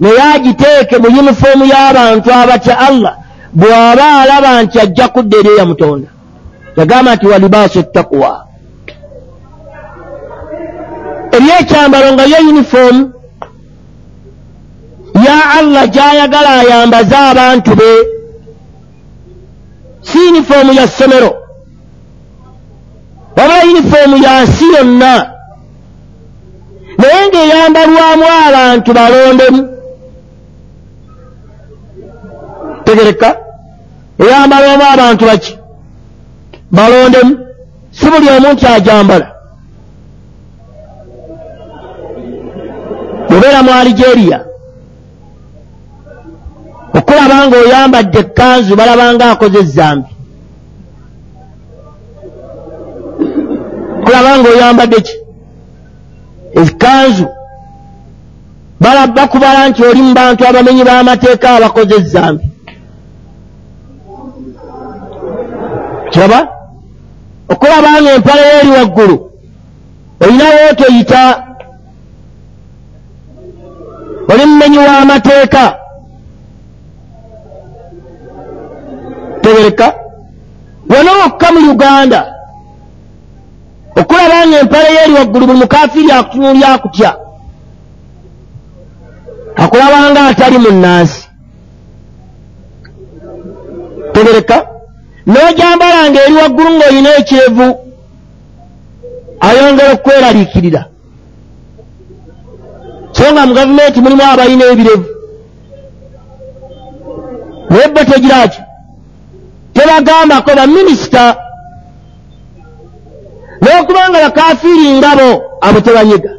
naye 0.00 0.22
agiteeke 0.34 0.98
mu 0.98 1.08
yunifoomu 1.16 1.64
y'abantu 1.72 2.28
abatya 2.32 2.78
allah 2.88 3.14
bw'aba 3.52 4.06
alaba 4.20 4.62
nti 4.62 4.80
ajja 4.80 5.08
kudda 5.08 5.36
eri 5.38 5.48
eyamutonda 5.48 6.08
yagamba 6.76 7.14
nti 7.14 7.26
walibaasu 7.26 7.82
takwa 7.82 8.47
eri 11.38 11.50
ekyambalo 11.60 12.12
nga 12.12 12.24
yo 12.32 12.38
yunifoomu 12.46 13.12
ya 15.26 15.36
allah 15.58 15.84
gy'ayagala 15.94 16.50
ayambaze 16.60 17.16
abantu 17.30 17.70
be. 17.78 17.90
Si 20.02 20.18
yunifoomu 20.18 20.72
ya 20.72 20.86
ssomero 20.88 21.30
wabula 23.36 23.62
yunifoomu 23.62 24.16
ya 24.24 24.42
nsi 24.42 24.64
yonna. 24.76 25.30
Naye 26.98 27.20
ng'eyambalwamu 27.28 28.24
abantu 28.46 28.92
balondemu. 28.98 29.60
Tegereka 32.84 33.36
eyambalwamu 34.22 34.84
abantu 34.92 35.24
baki? 35.26 35.52
Balondemu. 36.70 37.32
Si 37.90 38.06
buli 38.10 38.28
omu 38.36 38.52
nti 38.52 38.66
ajambala 38.66 39.37
obeera 43.36 43.62
mu 43.62 43.70
aligeria 43.80 44.38
okulaba 46.98 47.46
ng'oyambadde 47.46 48.18
ekkanzu 48.24 48.76
balaba 48.76 49.14
nga 49.14 49.30
akoze 49.32 49.58
ezambi. 49.58 50.10
Okulaba 53.98 54.30
ng'oyambadde 54.38 54.98
ki? 55.06 55.14
Ekanzu 56.62 57.26
bakubala 59.16 59.68
nti 59.68 59.80
oli 59.84 60.02
mu 60.02 60.12
bantu 60.14 60.42
abamenyi 60.44 60.82
b'amateeka 60.84 61.48
abakoze 61.56 61.94
ezambi. 62.00 62.44
Kiraba? 66.10 66.40
Okulaba 67.52 67.90
nga 68.02 68.10
empala 68.16 68.42
yeeri 68.42 68.70
waggulu 68.76 69.16
olinawo 70.20 70.74
toyita 70.78 71.47
oli 74.28 74.46
mumenyi 74.46 74.78
w'amateeka 74.78 75.64
tegereka. 79.42 79.86
Wona 80.90 81.12
wokka 81.20 81.46
mu 81.52 81.60
uganda 81.72 82.20
okulaba 84.00 84.46
nga 84.46 84.56
empala 84.60 84.88
yeeri 84.88 85.12
waggulu 85.18 85.46
buli 85.46 85.58
mukafiiri 85.62 86.12
akutunuulya 86.12 86.68
akutya 86.74 87.10
akulaba 89.62 90.10
nga 90.10 90.20
atali 90.30 90.58
mu 90.58 90.70
nnansi 90.70 91.20
tegereka. 94.14 94.56
N'ojambala 95.26 96.10
nga 96.10 96.20
eri 96.24 96.34
waggulu 96.40 96.70
ng'olina 96.76 97.10
ekyevu 97.20 97.68
ayongera 99.46 99.90
okweraliikirira 99.96 100.82
so 103.28 103.34
nga 103.34 103.46
mu 103.46 103.54
gavumenti 103.54 104.00
mulimu 104.00 104.22
abalina 104.22 104.64
ebirevu. 104.72 105.06
Naye 107.70 107.88
bo 107.88 108.00
tegira 108.04 108.48
ki 108.48 108.60
tebagambako 109.74 110.50
baminisita 110.56 111.36
n'okubanga 113.62 114.18
bakafiiri 114.24 114.98
ngabo 114.98 115.28
abo 115.60 115.80
tebanyiga 115.80 116.30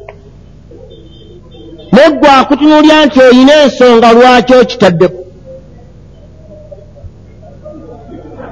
neggwe 1.93 2.29
akutunuulya 2.39 3.05
nti 3.05 3.19
oyina 3.21 3.53
ensonga 3.63 4.13
lwaki 4.13 4.53
okitaddeko? 4.53 5.19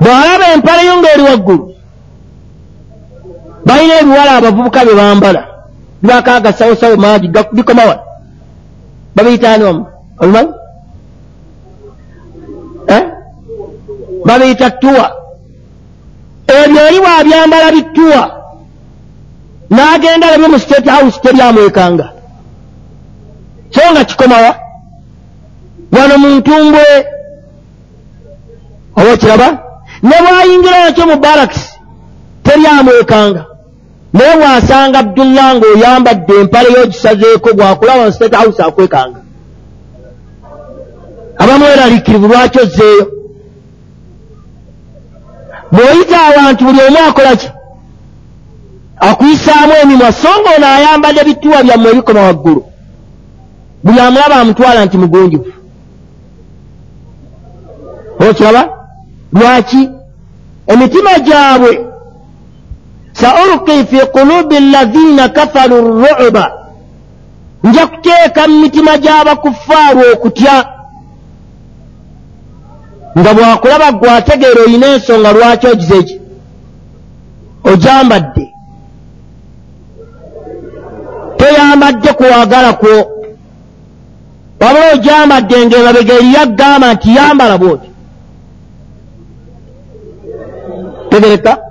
Bw'alaba 0.01 0.45
empala 0.53 0.81
yo 0.87 0.93
ng'eri 0.97 1.23
waggulu 1.29 1.65
balina 3.65 3.93
ebiwala 4.01 4.31
abavubuka 4.37 4.85
bye 4.85 4.95
bambala 4.95 5.41
bibako 6.01 6.29
agasawosawo 6.31 6.97
mangi 6.97 7.27
bikomawa 7.57 8.06
babiyitaani 9.17 9.63
omu 9.69 9.83
omumanyi 10.21 10.51
babiyita 14.27 14.69
tuwa 14.81 15.05
ebyo 16.59 16.79
oli 16.87 16.99
bw'abyambala 17.03 17.67
bittuwa 17.75 18.23
n'agenda 19.73 20.31
labye 20.31 20.47
mu 20.53 20.59
state 20.59 20.89
house 20.95 21.17
teryamwekanga 21.23 22.07
so 23.73 23.81
nga 23.91 24.03
kikomawa 24.09 24.51
wano 25.91 26.15
mu 26.21 26.27
ntumbwe. 26.35 26.85
Oba 28.97 29.13
okiraba 29.13 29.47
ne 30.03 30.17
bw'ayingira 30.23 30.77
nakyo 30.85 31.03
mu 31.09 31.15
barakisi 31.23 31.73
teryamwekanga 32.43 33.41
naye 34.13 34.35
bw'asanga 34.39 34.99
abdullah 34.99 35.47
ng'oyambadde 35.55 36.33
empale 36.41 36.69
y'ogisazeeko 36.75 37.49
bw'akulaba 37.57 38.11
state 38.11 38.35
house 38.35 38.59
akwekanga. 38.63 39.19
Abamweraliikirivu 41.37 42.27
lwaki 42.27 42.59
ozzeeyo? 42.59 43.05
Bw'oyita 45.71 46.17
abantu 46.29 46.65
buli 46.65 46.79
omu 46.87 46.99
akola 47.09 47.35
ki? 47.35 47.49
Akuyisaamu 48.99 49.73
emimwa 49.83 50.11
so 50.11 50.29
nga 50.39 50.49
ono 50.57 50.67
ayambadde 50.67 51.23
bituwa 51.23 51.63
byammwe 51.63 51.91
ebikoma 51.91 52.21
waggulu. 52.21 52.63
Buli 53.83 53.99
amulaba 53.99 54.35
amutwala 54.35 54.85
nti 54.85 54.97
mugunjufu. 54.97 55.51
Okiraba 58.29 58.69
lwaki? 59.33 59.89
Emitima 60.67 61.19
gyabwe 61.19 61.87
saulqi 63.21 63.85
fi 63.89 63.99
qulubi 64.15 64.55
allazina 64.57 65.29
kafaru 65.29 65.77
ruba 66.01 66.51
nja 67.63 67.87
kuteeka 67.87 68.47
mu 68.47 68.59
mitima 68.59 68.97
gy'abakufaaru 68.97 70.01
okutya 70.13 70.55
nga 73.19 73.33
bwakulaba 73.33 73.91
gwe 73.91 74.09
ategeera 74.09 74.61
olina 74.65 74.87
ensonga 74.93 75.31
lwaki 75.33 75.67
ogize 75.67 75.95
eki 76.01 76.21
ojambadde 77.71 78.45
toyambadde 81.37 82.13
kuwagala 82.13 82.73
kwo 82.73 82.95
wabula 84.59 84.93
ojambadde 84.93 85.65
ngaemabega 85.65 86.13
eriyo 86.13 86.41
agamba 86.41 86.93
nti 86.93 87.15
yambala 87.15 87.57
bwoti 87.57 87.89
tegereka 91.09 91.66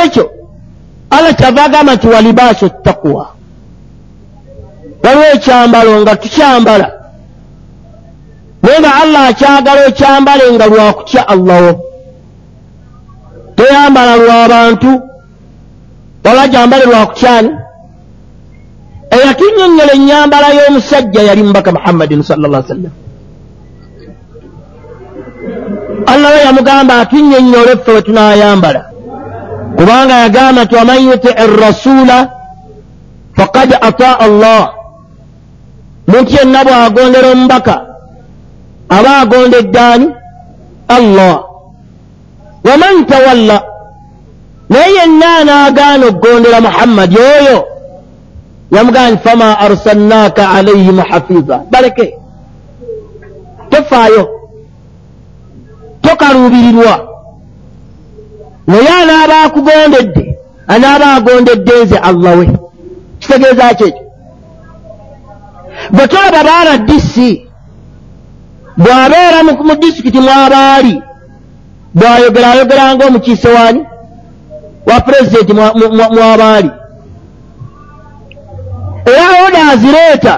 olwekyo 0.00 0.24
allah 1.10 1.32
kyava 1.36 1.64
agamba 1.64 1.94
nti 1.94 2.06
walibaaso 2.06 2.68
takuwa 2.68 3.26
waliwo 5.02 5.26
ekyambalo 5.34 6.00
nga 6.00 6.16
tukyambala 6.16 6.88
naye 8.62 8.78
nga 8.80 8.92
allah 9.02 9.22
akyagala 9.28 9.80
okyambale 9.88 10.44
nga 10.54 10.66
lwakutya 10.66 11.22
allaho 11.28 11.72
toyambala 13.56 14.12
lw'abantu. 14.16 15.10
Wala 16.24 16.48
gyambale 16.48 16.84
lwakutyani 16.84 17.50
eyatunyonnyola 19.10 19.92
ennyambala 19.98 20.46
y'omusajja 20.58 21.20
yali 21.28 21.42
mubaka 21.42 21.72
muhammadin 21.72 22.22
sal 22.22 22.38
llah 22.38 22.62
sallam 22.68 22.92
allah 26.12 26.28
we 26.34 26.40
yamugamba 26.46 26.92
atunyonnyola 27.02 27.70
effe 27.74 27.90
we 27.96 28.02
tunaayambala 28.06 28.89
kubanga 29.76 30.14
yagamba 30.24 30.64
nti 30.64 30.74
waman 30.74 31.00
yutii 31.08 31.46
rasula 31.60 32.30
faqad 33.36 33.70
ataa 33.80 34.18
allah. 34.26 34.72
Muntu 36.06 36.30
yenna 36.36 36.64
bw'agondera 36.64 37.28
omubaka 37.32 37.74
aba 38.88 39.10
agondeddaani 39.22 40.06
allah. 40.88 41.36
Waman 42.64 43.06
tawalla 43.06 43.58
naye 44.70 44.94
yenna 44.98 45.28
anaagaana 45.40 46.06
okugondera 46.06 46.60
muhammadi 46.60 47.16
oyo 47.18 47.58
yamugamba 48.74 49.10
nti 49.10 49.22
fama 49.28 49.58
arsalnaaka 49.58 50.50
alaihim 50.50 50.98
hafiza. 50.98 51.56
Baleke 51.70 52.14
tofaayo 53.70 54.28
tokaluubirirwa 56.02 57.09
naye 58.70 58.88
anaaba 59.02 59.36
akugondedde 59.46 60.24
anaaba 60.74 61.06
agondedde 61.16 61.72
nze 61.84 61.98
allah 62.08 62.32
we. 62.38 62.46
Kitegeeza 63.20 63.74
ki 63.78 63.84
ekyo? 63.84 64.04
Bwe 65.94 66.06
tolaba 66.08 66.40
baana 66.48 66.72
disi 66.88 67.30
bw'abeera 68.82 69.38
mu 69.46 69.74
disitulikiti 69.80 70.20
mw'abaali 70.24 70.94
bw'ayogera 71.94 72.48
ayogera 72.52 72.84
ng'omukiise 72.94 73.48
waani 73.56 73.80
wa 74.88 74.96
pulezidenti 75.04 75.52
mw'abaali. 75.52 76.70
Era 79.06 79.34
oda 79.46 79.60
azireeta 79.72 80.34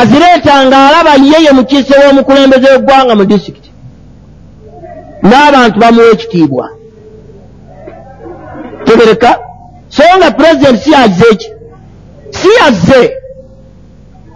azireeta 0.00 0.52
ng'alaba 0.66 1.12
yeye 1.30 1.50
mukiise 1.58 1.94
w'omukulembeze 2.02 2.66
w'eggwanga 2.72 3.14
mu 3.18 3.24
disitulikiti 3.24 3.70
n'abantu 5.28 5.76
bamuwa 5.82 6.06
ekitiibwa 6.14 6.66
tegereka 8.84 9.38
so 9.88 10.02
nga 10.18 10.30
pulezidenti 10.30 10.82
si 10.84 10.90
yazize 10.90 11.26
eki 11.32 11.48
si 12.30 12.48
yazze 12.60 13.02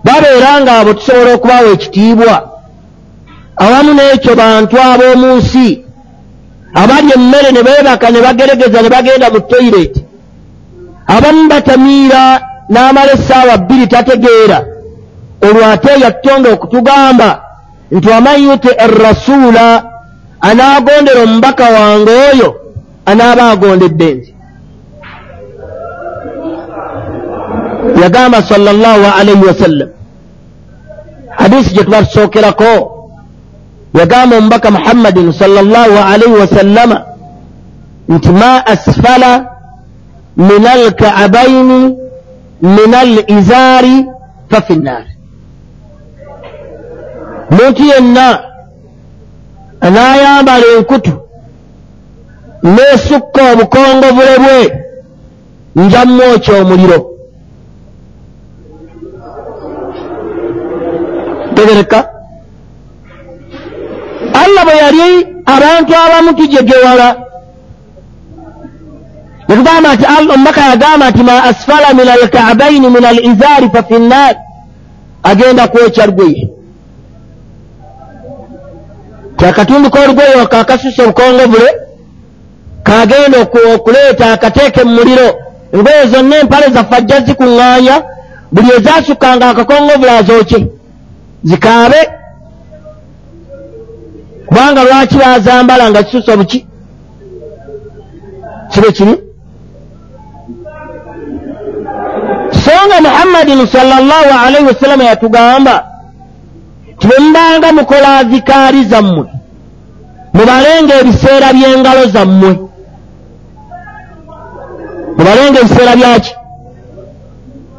babeera 0.05 0.61
ng'abo 0.61 0.95
tusobola 0.95 1.35
okubawa 1.35 1.69
ekitiibwa. 1.75 2.37
Awamu 3.57 3.93
n'ekyo 3.95 4.33
bantu 4.35 4.77
ab'omu 4.91 5.29
nsi. 5.37 5.85
Abalya 6.75 7.15
emmere 7.15 7.51
ne 7.53 7.63
beebaka 7.63 8.11
ne 8.11 8.21
bageregeza 8.21 8.83
ne 8.83 8.89
bagenda 8.89 9.31
mu 9.31 9.41
toyireti 9.41 10.05
abamu 11.07 11.49
batamiira 11.49 12.41
n'amala 12.69 13.13
essaawa 13.13 13.57
bbiri 13.57 13.87
tategeera. 13.87 14.59
Olwo 15.43 15.65
ate 15.73 16.01
yatonda 16.05 16.51
okutugamba 16.51 17.43
nti 17.91 18.09
waman 18.09 18.43
yuti 18.43 18.69
errasuula 18.85 19.85
anaagondera 20.41 21.23
omubaka 21.23 21.65
wange 21.65 22.11
oyo 22.31 22.49
anaaba 23.07 23.51
agondedde 23.51 24.15
nti 24.15 24.34
yagamba 28.03 28.42
sala 28.42 28.73
llahu 28.73 29.05
alaihi 29.20 29.44
wasallam 29.44 29.88
hadisi 31.31 31.75
gye 31.75 31.85
tuba 31.85 32.03
tusookerako 32.03 32.73
yagamba 33.94 34.37
omubaka 34.37 34.70
muhammadin 34.70 35.33
sala 35.33 35.62
llahu 35.62 35.97
alaihi 36.12 36.33
wasallama 36.40 37.03
nti 38.09 38.29
ma 38.29 38.66
asfala 38.66 39.47
min 40.37 40.66
alkaabaini 40.66 41.97
min 42.62 42.94
alizaari 42.94 44.07
fa 44.51 44.61
fi 44.61 44.75
nnaari 44.77 45.11
muntu 47.51 47.83
yenna 47.85 48.40
anaayambala 49.81 50.64
enkutu 50.79 51.12
neesukka 52.62 53.42
obukongovule 53.53 54.35
bwe 54.44 54.81
njamwokya 55.77 56.55
omuliro 56.62 57.13
tegereka. 61.55 62.11
Allah 64.35 64.64
bwe 64.64 64.77
yali 64.77 65.27
abantu 65.47 65.93
abamu 65.95 66.33
tujegewala 66.37 67.17
netugamba 69.49 69.95
nti 69.95 70.05
omubaka 70.35 70.61
yagamba 70.61 71.11
nti 71.11 71.23
ma 71.23 71.45
asfala 71.45 71.95
min 71.95 72.09
alkaabaini 72.09 72.90
min 72.90 73.05
alizaari 73.05 73.71
fa 73.75 73.83
fi 73.83 73.95
nnaar 73.95 74.35
agenda 75.23 75.69
kwokya 75.69 76.07
lugoye. 76.07 76.49
Kyakatundu 79.37 79.90
k'olugoye 79.90 80.47
kakasusa 80.47 81.03
obukongovule 81.03 81.71
kagenda 82.83 83.38
okuleeta 83.75 84.33
akateeke 84.33 84.85
mu 84.85 84.95
muliro. 84.95 85.29
Engoye 85.73 86.07
zonna 86.07 86.37
empale 86.37 86.67
zaffe 86.75 86.95
ajja 86.97 87.21
zikuŋŋaanya 87.21 88.03
buli 88.53 88.71
ezasukanga 88.77 89.49
akakongovule 89.51 90.11
azooke 90.11 90.67
zikaabe. 91.45 92.01
Kubanga 94.47 94.85
lwaki 94.85 95.17
bazambala 95.17 95.91
nga 95.91 96.03
kisusa 96.03 96.37
buki? 96.37 96.67
Kibe 98.71 98.93
kiri 98.93 99.15
so 102.65 102.71
nga 102.87 103.01
muhammadin 103.01 103.67
salllahu 103.67 104.31
alaihi 104.47 104.67
wasallama 104.67 105.05
yatugamba 105.05 105.75
ti 106.99 107.07
bwe 107.07 107.19
mubanga 107.19 107.73
mukola 107.73 108.25
zikaari 108.25 108.85
zammwe 108.85 109.25
mubalenga 110.35 110.95
ebiseera 111.01 111.49
by'engalo 111.57 112.05
zammwe. 112.15 112.51
Mubalenga 115.17 115.59
ebiseera 115.61 115.97
byaki? 115.97 116.33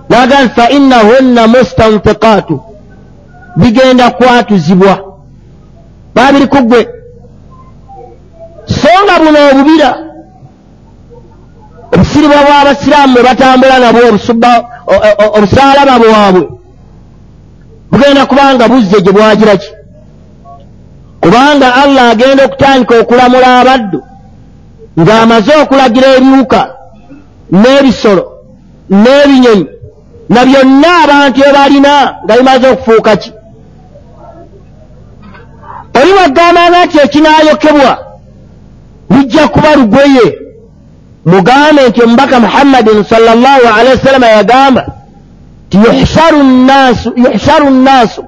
Naga 0.09 0.37
nti 0.43 0.53
fa 0.55 0.65
innahunna 0.77 1.47
mustanfiqaatu 1.47 2.55
bigenda 3.55 4.11
kwatuzibwa. 4.11 4.99
Babiri 6.15 6.47
ku 6.47 6.57
ggwe. 6.57 6.87
So 8.65 8.89
nga 9.03 9.19
buno 9.19 9.39
obubira. 9.51 9.91
Obusiribwa 11.93 12.37
bw'abasiraamu 12.45 13.13
bwe 13.13 13.23
batambula 13.23 13.79
nabwo 13.79 14.01
obusaalaba 15.37 15.99
bwabwe 15.99 16.43
bugenda 17.91 18.25
kubanga 18.25 18.67
buzze 18.67 19.01
gye 19.01 19.11
bwagira 19.11 19.57
ki? 19.57 19.69
Kubanga 21.21 21.75
allah 21.75 22.09
agenda 22.11 22.45
okutandika 22.45 22.93
okulamula 22.99 23.59
abaddu 23.59 23.99
ng'amaze 24.99 25.53
okulagira 25.63 26.07
ebiwuka 26.17 26.61
n'ebisolo 27.51 28.23
n'ebinyonyi 28.89 29.67
na 30.29 30.41
byonna 30.45 30.91
abantu 31.03 31.37
bye 31.39 31.53
balina 31.53 31.93
nga 32.23 32.33
bimaze 32.37 32.65
okufuuka 32.67 33.15
ki 33.21 33.31
oli 36.01 36.13
wagambanga 36.13 36.85
nti 36.85 36.97
ekinaayokebwa 36.99 37.97
bijja 39.09 39.47
kuba 39.47 39.75
lugweye 39.75 40.39
mugambe 41.25 41.89
nti 41.89 42.03
omubaka 42.03 42.39
muhammadin 42.39 43.03
salllahu 43.03 43.65
alehi 43.79 43.97
wasallama 43.97 44.27
yagamba 44.27 44.85
ti 45.69 45.77
yuhsharu 47.17 47.69
nnaasu 47.69 48.23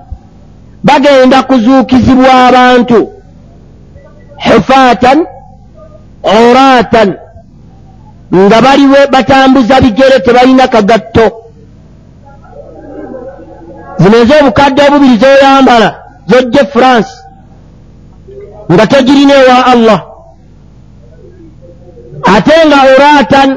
bagenda 0.83 1.43
kuzuukizibwa 1.43 2.47
abantu. 2.47 3.13
Hufaatan 4.37 5.25
oraatan 6.23 7.13
nga 8.35 8.61
baliwe 8.61 9.07
batambuza 9.11 9.81
bigere 9.81 10.19
tebalina 10.19 10.67
kagatto. 10.67 11.31
Zino 13.99 14.17
ez'obukadde 14.17 14.81
obubiri 14.87 15.17
zoyambala 15.17 15.89
zojje 16.27 16.65
france 16.73 17.13
nga 18.71 18.87
togirina 18.87 19.33
ewa 19.43 19.65
allah. 19.73 19.99
Ate 22.35 22.55
nga 22.67 22.79
oraatan 22.93 23.49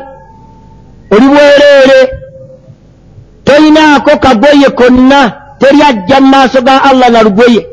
oli 1.11 1.27
bwereere 1.33 2.01
toyinaako 3.44 4.11
kagoye 4.25 4.68
konna 4.79 5.20
teri 5.59 5.83
ajja 5.88 6.20
mu 6.20 6.27
maaso 6.29 6.62
ga 6.62 6.83
allah 6.90 7.09
na 7.11 7.23
lugoye. 7.23 7.66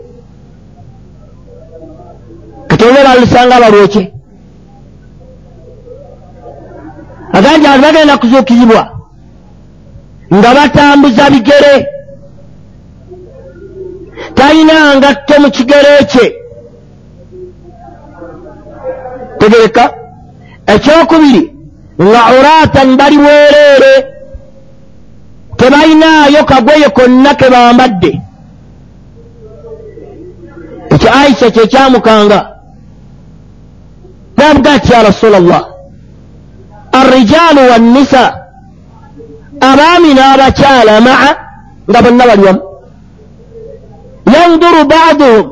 Katonda 2.67 3.03
balusanga 3.03 3.59
balwokye 3.59 4.13
agandi 7.37 7.65
abantu 7.67 7.83
bagenda 7.85 8.17
kuzuukizibwa 8.17 8.81
nga 10.35 10.49
batambuza 10.57 11.29
bigere 11.29 11.75
talina 14.35 14.95
ngatto 14.97 15.33
mu 15.41 15.49
kigere 15.55 15.93
kye 16.11 16.25
tegereka. 19.39 19.83
Ekyokubiri 20.73 21.43
nga 22.01 22.21
uratan 22.37 22.89
bali 22.99 23.17
bwereere 23.17 23.93
tebalinaayo 25.57 26.41
kagweye 26.45 26.89
konna 26.97 27.31
ke 27.39 27.47
bambadde. 27.49 28.11
Ekyo 30.93 31.09
aisha 31.19 31.51
kyekyamukanga 31.51 32.39
navuga 34.37 34.71
ati 34.73 34.93
ya 34.93 35.03
rasula 35.03 35.39
llah 35.39 35.65
arrijaalu 36.99 37.61
wannisa 37.71 38.23
abaami 39.69 40.13
n'abakyala 40.13 41.01
maa 41.01 41.29
nga 41.89 41.99
bonna 42.03 42.23
bali 42.29 42.43
wamu. 42.47 42.61
Yanduru 44.33 44.81
baaduhum 44.91 45.45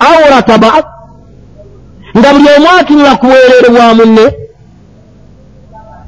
aurata 0.00 0.58
baad 0.58 0.84
nga 2.18 2.32
buli 2.32 2.48
omu 2.56 2.68
atunula 2.80 3.16
ku 3.16 3.26
bwereere 3.26 3.68
bwa 3.74 3.94
munne 3.94 4.26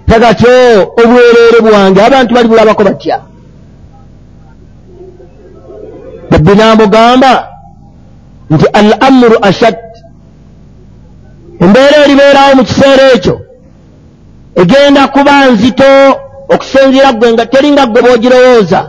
tagatyo 0.08 0.82
obwereere 1.00 1.58
bwange 1.66 2.00
abantu 2.02 2.34
bali 2.34 2.48
bulabako 2.48 2.82
batya? 2.84 3.18
Babbi 6.30 6.52
namugamba 6.54 7.32
nti 8.50 8.66
al 8.72 8.90
amuru 9.00 9.36
ashad 9.42 9.76
embeera 11.60 11.96
eribeerawo 12.04 12.52
mu 12.58 12.64
kiseera 12.64 13.04
ekyo 13.14 13.36
egenda 14.60 15.08
kuba 15.08 15.46
nzito 15.52 15.90
okusinziira 16.54 17.12
gwe 17.12 17.32
nga 17.32 17.46
teringa 17.46 17.86
gwe 17.86 18.02
boogirowooza 18.02 18.80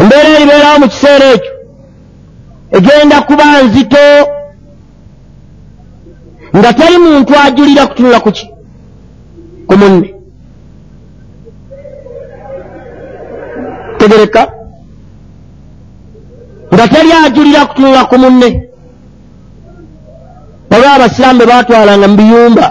embeera 0.00 0.28
eribeerawo 0.36 0.78
mu 0.82 0.88
kiseera 0.88 1.26
ekyo 1.34 1.55
egenda 2.70 3.20
kuba 3.22 3.62
nzito 3.62 3.96
nga 6.56 6.72
teri 6.72 6.98
muntu 6.98 7.32
ajulira 7.46 7.86
kutunula 7.86 8.20
kuki 8.20 8.50
ku 9.68 9.76
munne. 9.76 10.14
Tegereka. 13.98 14.42
Nga 16.74 16.88
teri 16.88 17.10
ajulira 17.26 17.66
kutunula 17.66 18.04
ku 18.04 18.18
munne. 18.18 18.48
Olwo 20.70 20.88
abasiraamu 20.94 21.38
be 21.38 21.46
baatwalanga 21.46 22.08
mu 22.08 22.16
biyumba. 22.16 22.66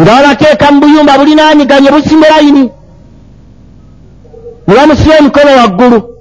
Nga 0.00 0.10
babateeka 0.12 0.66
mu 0.72 0.80
buyumba 0.80 1.18
bulinaanyiganye 1.18 1.90
busimbe 1.90 2.26
layini. 2.28 2.64
Ne 4.66 4.74
bamusiba 4.74 5.18
emikono 5.18 5.50
waggulu 5.60 6.15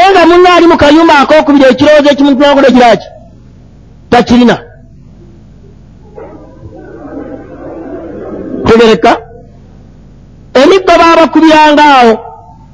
naye 0.00 0.12
nga 0.12 0.26
munna 0.26 0.54
ali 0.54 0.66
mu 0.66 0.76
kayumba 0.76 1.14
akokubiri 1.18 1.64
ekirowoozo 1.70 2.10
ekimutunakule 2.10 2.68
kiraki 2.74 3.08
takirina. 4.10 4.56
Tegereka 8.66 9.12
emiggo 10.60 10.92
baabakubiranga 11.00 11.84
awo 11.98 12.12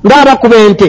ng'abakuba 0.06 0.56
ente. 0.66 0.88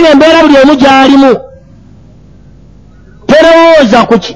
Nga 0.00 0.10
embeera 0.12 0.42
buli 0.42 0.56
omu 0.62 0.74
gy'alimu 0.80 1.32
terowooza 3.28 4.00
ku 4.08 4.16
ki? 4.18 4.34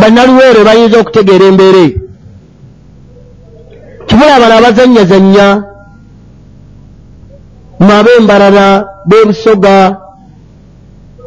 Bannaluweero 0.00 0.60
bayinza 0.64 0.96
okutegeera 0.98 1.44
embeera 1.50 1.78
eyo 1.86 2.07
kibula 4.08 4.40
bano 4.40 4.54
abazanyazanya 4.58 5.48
mwe 7.80 7.92
ab'embalala 8.00 8.66
b'ebusoga 9.08 9.76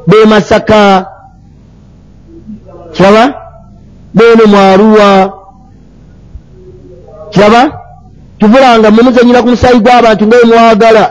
b'emasaka. 0.10 1.06
Kiraba? 2.94 3.24
Beeno 4.14 4.46
mwaruwa 4.52 5.10
kiraba? 7.32 7.62
Kivulanga 8.40 8.92
mumuzanyira 8.92 9.42
ku 9.42 9.50
musaayi 9.54 9.80
gw'abantu 9.80 10.24
ngaemwagala 10.28 11.06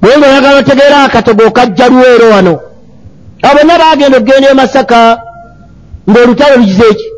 naye 0.00 0.16
nga 0.18 0.26
oyagala 0.26 0.58
otegeera 0.58 0.98
akatogo 1.04 1.42
okajja 1.46 1.88
luweero 1.88 2.26
wano. 2.34 2.54
Abo 3.42 3.58
bonna 3.58 3.80
baagenda 3.82 4.16
okugenda 4.18 4.50
e 4.50 4.54
masaka 4.54 4.98
ng'olutalo 6.08 6.54
lugize 6.56 6.84
eki 6.92 7.08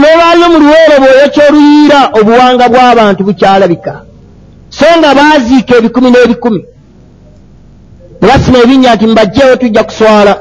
n'olwaliyo 0.00 0.48
mu 0.52 0.58
luweero 0.62 0.96
bwoyo 1.02 1.26
kyoluyiira 1.34 2.00
obuwanga 2.18 2.64
bw'abantu 2.72 3.20
bukyalabika. 3.24 3.92
So 4.70 4.86
nga 4.98 5.14
baaziika 5.14 5.72
ebikumi 5.76 6.08
n'ebikumi 6.10 6.60
ne 8.20 8.28
basima 8.28 8.58
ebinnya 8.58 8.94
nti 8.94 9.06
mbajjeewo 9.06 9.56
tujja 9.56 9.82
kuswala. 9.84 10.34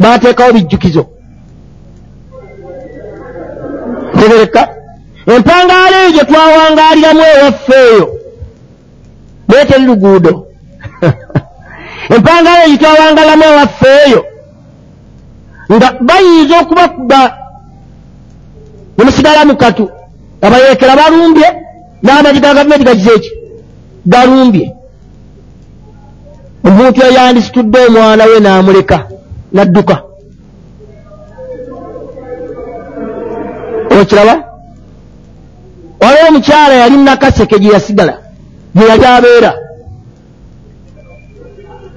Baateekawo 0.00 0.52
bijjukizo. 0.52 1.06
Tegereka 4.18 4.62
empangaalo 5.34 5.96
eyo 6.00 6.10
gye 6.14 6.24
twawangaaliramu 6.24 7.22
ewaffe 7.34 7.76
eyo 7.90 8.06
naye 9.48 9.64
teri 9.64 9.84
luguudo. 9.84 10.32
Empangaalo 12.14 12.60
eyo 12.60 12.68
gye 12.68 12.78
twawangaaliramu 12.78 13.44
ewaffe 13.44 13.88
eyo 14.06 14.20
nga 15.74 15.88
bayinza 16.00 16.54
okubakuba 16.62 17.20
ne 18.96 19.04
musigala 19.04 19.44
mu 19.44 19.56
katu 19.56 19.84
abayeekera 20.42 20.96
balumbye 20.96 21.48
n'amagi 22.02 22.40
ga 22.40 22.54
gavumenti 22.54 22.84
gagize 22.84 23.12
eki 23.16 23.30
galumbye. 24.06 24.66
Omuntu 26.66 26.98
eyandisitudde 27.02 27.78
omwana 27.86 28.24
we 28.30 28.40
n'amuleka 28.40 28.98
n'adduka. 29.54 29.96
Okiraba? 34.00 34.34
Waliwo 36.00 36.26
omukyala 36.28 36.74
yali 36.82 36.96
nakaseke 36.96 37.58
gye 37.58 37.72
yasigala 37.74 38.14
gye 38.74 38.86
yali 38.90 39.06
abeera. 39.06 39.52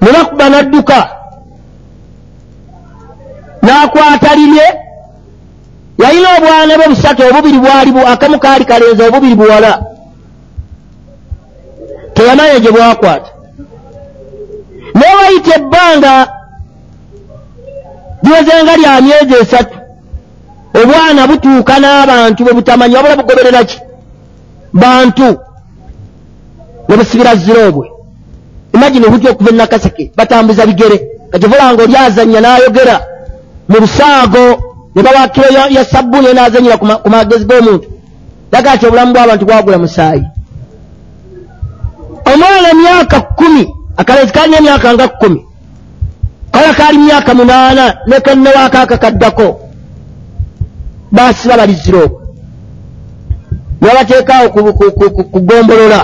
Ne 0.00 0.08
bakuba 0.14 0.44
n'adduka 0.50 1.19
n'akwata 3.62 4.34
lirye 4.38 4.66
yalina 6.02 6.28
obwana 6.38 6.72
bwe 6.76 6.88
busatu 6.88 7.22
obubiri 7.22 7.58
bwali 7.58 7.90
akamu 8.12 8.38
kaali 8.38 8.64
kalenza 8.64 9.06
obubiri 9.08 9.34
buwala. 9.34 9.72
Teyamanya 12.14 12.58
gye 12.60 12.70
bwakwata. 12.70 13.30
Naye 14.94 15.14
wayita 15.14 15.54
ebbanga 15.56 16.14
liwezenga 18.22 18.76
lya 18.76 19.00
myezi 19.00 19.34
esatu 19.42 19.78
obwana 20.80 21.26
butuuka 21.26 21.74
n'abantu 21.78 22.44
bwe 22.44 22.52
butamanyi 22.52 22.94
wabula 22.94 23.16
bugoberera 23.16 23.64
ki? 23.64 23.78
Bantu 24.72 25.28
ne 26.88 26.96
busibira 26.96 27.34
ziroobwe 27.36 27.86
imagine 28.74 29.08
buti 29.08 29.28
okuva 29.28 29.50
enakaseke 29.50 30.12
batambuza 30.16 30.66
bigere 30.66 30.96
kakivulanga 31.30 31.82
oli 31.82 31.96
azanya 31.96 32.40
n'ayogera 32.40 32.96
mu 33.70 33.76
busaago 33.80 34.44
ne 34.94 35.02
bawakiro 35.02 35.46
ya 35.70 35.84
sabbuuni 35.84 36.34
n'azanyira 36.34 36.76
ku 36.76 37.08
magezi 37.10 37.44
g'omuntu. 37.48 37.86
Laga 38.52 38.78
ti 38.78 38.86
obulamu 38.86 39.12
bw'abantu 39.14 39.44
bwagula 39.46 39.78
musaayi. 39.78 40.24
Omwana 42.30 42.68
emyaka 42.74 43.20
kkumi 43.20 43.62
akalezi 43.96 44.32
kalina 44.32 44.58
emyaka 44.58 44.94
nga 44.94 45.08
kkumi. 45.08 45.40
Kala 46.52 46.74
kaali 46.74 46.98
myaka 46.98 47.34
munaana 47.34 47.84
nekennewaakaaka 48.06 48.96
kaddako 48.98 49.48
basiba 51.12 51.56
balizira 51.56 51.98
okwo 52.04 52.20
nebabateekaawo 53.80 54.48
kugombolola 55.32 56.00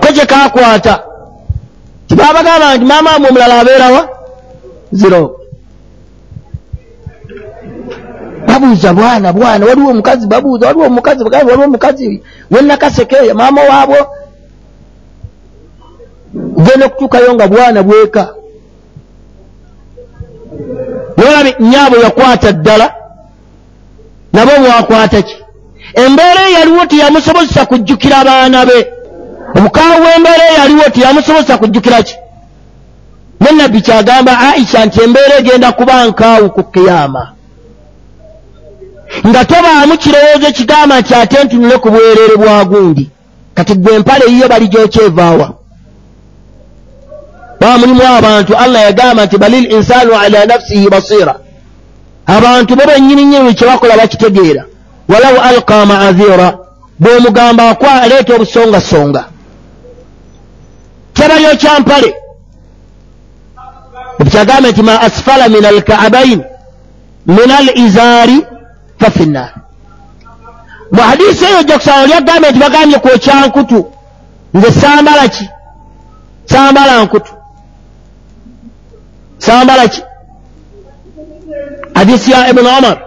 ko 0.00 0.08
kye 0.14 0.26
kakwata 0.26 0.94
tibabagamba 2.08 2.76
nti 2.76 2.84
maama 2.84 3.10
amwe 3.10 3.28
omulala 3.28 3.60
abeerawa 3.60 4.08
ziro 4.92 5.40
babuuza 8.46 8.92
bwana 8.92 9.32
bwana 9.32 9.66
waliwo 9.66 9.90
omukazi 9.90 10.26
babuuza 10.26 10.66
waliwo 10.66 10.86
omukazi 10.86 11.24
bagambe 11.24 11.50
waliwo 11.50 11.68
omukazi 11.68 12.22
wenakasekeeya 12.50 13.34
maama 13.34 13.62
waabwo. 13.62 14.06
Genda 16.34 16.86
okutuukayo 16.86 17.34
nga 17.34 17.48
bwana 17.48 17.82
bweka. 17.82 18.34
Nolabe 21.16 21.56
nyaabwe 21.60 22.00
yakwata 22.00 22.52
ddala 22.52 22.94
nabo 24.32 24.52
mwakwata 24.60 25.22
ki? 25.22 25.36
Embeera 25.94 26.48
eyaliwo 26.48 26.86
teyamusobozesa 26.86 27.66
kujjukira 27.66 28.18
abaana 28.18 28.66
be 28.66 28.93
omukaawe 29.56 29.96
w'embeera 30.04 30.44
eyaliwo 30.52 30.88
teyamusobozesa 30.90 31.58
kujjukira 31.58 32.02
ki? 32.02 32.14
Ne 33.40 33.50
nabbi 33.52 33.80
kyagamba 33.80 34.32
aisha 34.40 34.84
nti 34.86 35.00
embeera 35.02 35.38
egenda 35.38 35.72
kuba 35.72 36.06
nkaawu 36.06 36.50
ku 36.50 36.62
kiyama 36.64 37.32
nga 39.28 39.44
tobaamu 39.44 39.98
kirowoozo 39.98 40.52
kigamba 40.52 41.00
nti 41.00 41.14
ate 41.14 41.44
ntunule 41.44 41.78
ku 41.78 41.90
bwereere 41.90 42.36
bwa 42.36 42.64
gundi. 42.64 43.10
Kati 43.54 43.74
gwe 43.74 43.94
empale 43.94 44.24
yiyo 44.32 44.48
bali 44.48 44.68
gyokyevaawa 44.68 45.50
baba 47.60 47.78
mulimu 47.78 48.02
abantu 48.18 48.56
allah 48.56 48.82
yagamba 48.82 49.24
nti 49.26 49.38
balil 49.38 49.72
insaanu 49.72 50.12
ala 50.18 50.46
nafsihi 50.46 50.88
basiira. 50.88 51.34
Abantu 52.26 52.76
bo 52.76 52.82
bennyininyini 52.86 53.54
kyebakola 53.54 53.96
bakitegeera. 53.96 54.64
Walau 55.08 55.40
alqa 55.40 55.86
maazira 55.86 56.58
bw'omugamba 57.00 57.70
akwa 57.70 58.02
aleeta 58.02 58.34
obusongasonga 58.34 59.24
kyabalyo 61.24 61.56
kyampale. 61.56 62.14
Ekyagambye 64.20 64.70
nti 64.72 64.82
ma 64.82 65.00
asfala 65.00 65.48
min 65.48 65.64
alkaabain 65.64 66.40
min 67.26 67.50
al 67.50 67.68
izaari 67.78 68.38
fafinnar 69.00 69.50
mu 70.92 71.02
hadisi 71.02 71.44
eyo 71.44 71.58
ojja 71.58 71.78
kusaba 71.78 72.02
olyagambye 72.02 72.50
nti 72.50 72.58
bagambye 72.58 72.98
kwokyankutu 72.98 73.80
nze 74.54 74.70
sambala 74.80 75.28
ki? 75.28 75.48
Sambala 76.44 77.02
nkutu. 77.04 77.32
Sambala 79.38 79.88
ki? 79.88 80.02
Hadisi 81.94 82.30
ya 82.32 82.48
ibuni 82.50 82.68
omar 82.68 82.98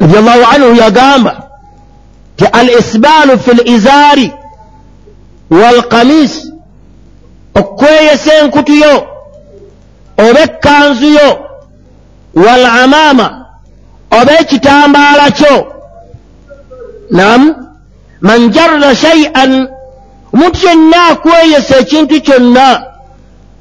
radiallahu 0.00 0.44
anhu 0.54 0.74
yagamba 0.74 1.48
ti 2.36 2.44
al 2.52 2.68
isbaalu 2.68 3.38
fi 3.38 3.50
lizaari 3.54 4.32
walkamis 5.50 6.53
okweyesa 7.54 8.34
enkutu 8.40 8.72
yo 8.74 9.06
oba 10.18 10.40
ekkanzu 10.40 11.06
yo 11.06 11.28
walamaama 12.34 13.46
oba 14.10 14.32
ekitambaala 14.40 15.30
kyo. 15.30 15.66
Nam 17.10 17.54
man 18.20 18.50
jarra 18.50 18.94
shay'an 18.94 19.68
omuntu 20.32 20.66
yenna 20.66 21.06
akweyesa 21.06 21.76
ekintu 21.82 22.20
kyonna 22.20 22.82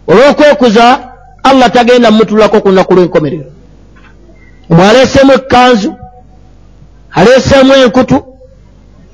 olw'okwekuza 0.07 0.99
allah 1.43 1.71
tagenda 1.71 2.11
mutulako 2.11 2.61
ku 2.61 2.69
lunaku 2.69 2.93
lw'enkomerero. 2.93 3.51
Omwe 4.69 4.87
aleeseemu 4.89 5.33
ekkanzu 5.33 5.91
aleeseemu 7.15 7.73
enkutu 7.73 8.17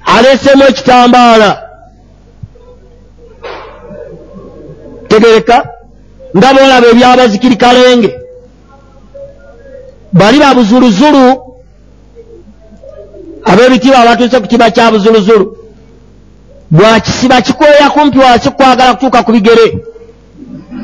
aleeseemu 0.05 0.63
ekitambaala 0.63 1.68
tegereka 5.09 5.57
nga 6.37 6.53
boolaba 6.53 6.87
ebyabazikirikalenge 6.93 8.11
bali 10.19 10.37
babuzuluzulu 10.43 11.25
ab'ebitiibwa 13.51 13.99
abatuuse 13.99 14.37
ku 14.41 14.47
kiba 14.47 14.71
kya 14.75 14.91
buzuluzulu. 14.91 15.45
Bwakisiba 16.71 17.41
kikweya 17.41 17.89
kumpi 17.89 18.17
wakikwagala 18.19 18.93
kutuuka 18.93 19.23
ku 19.23 19.31
bigere? 19.31 19.67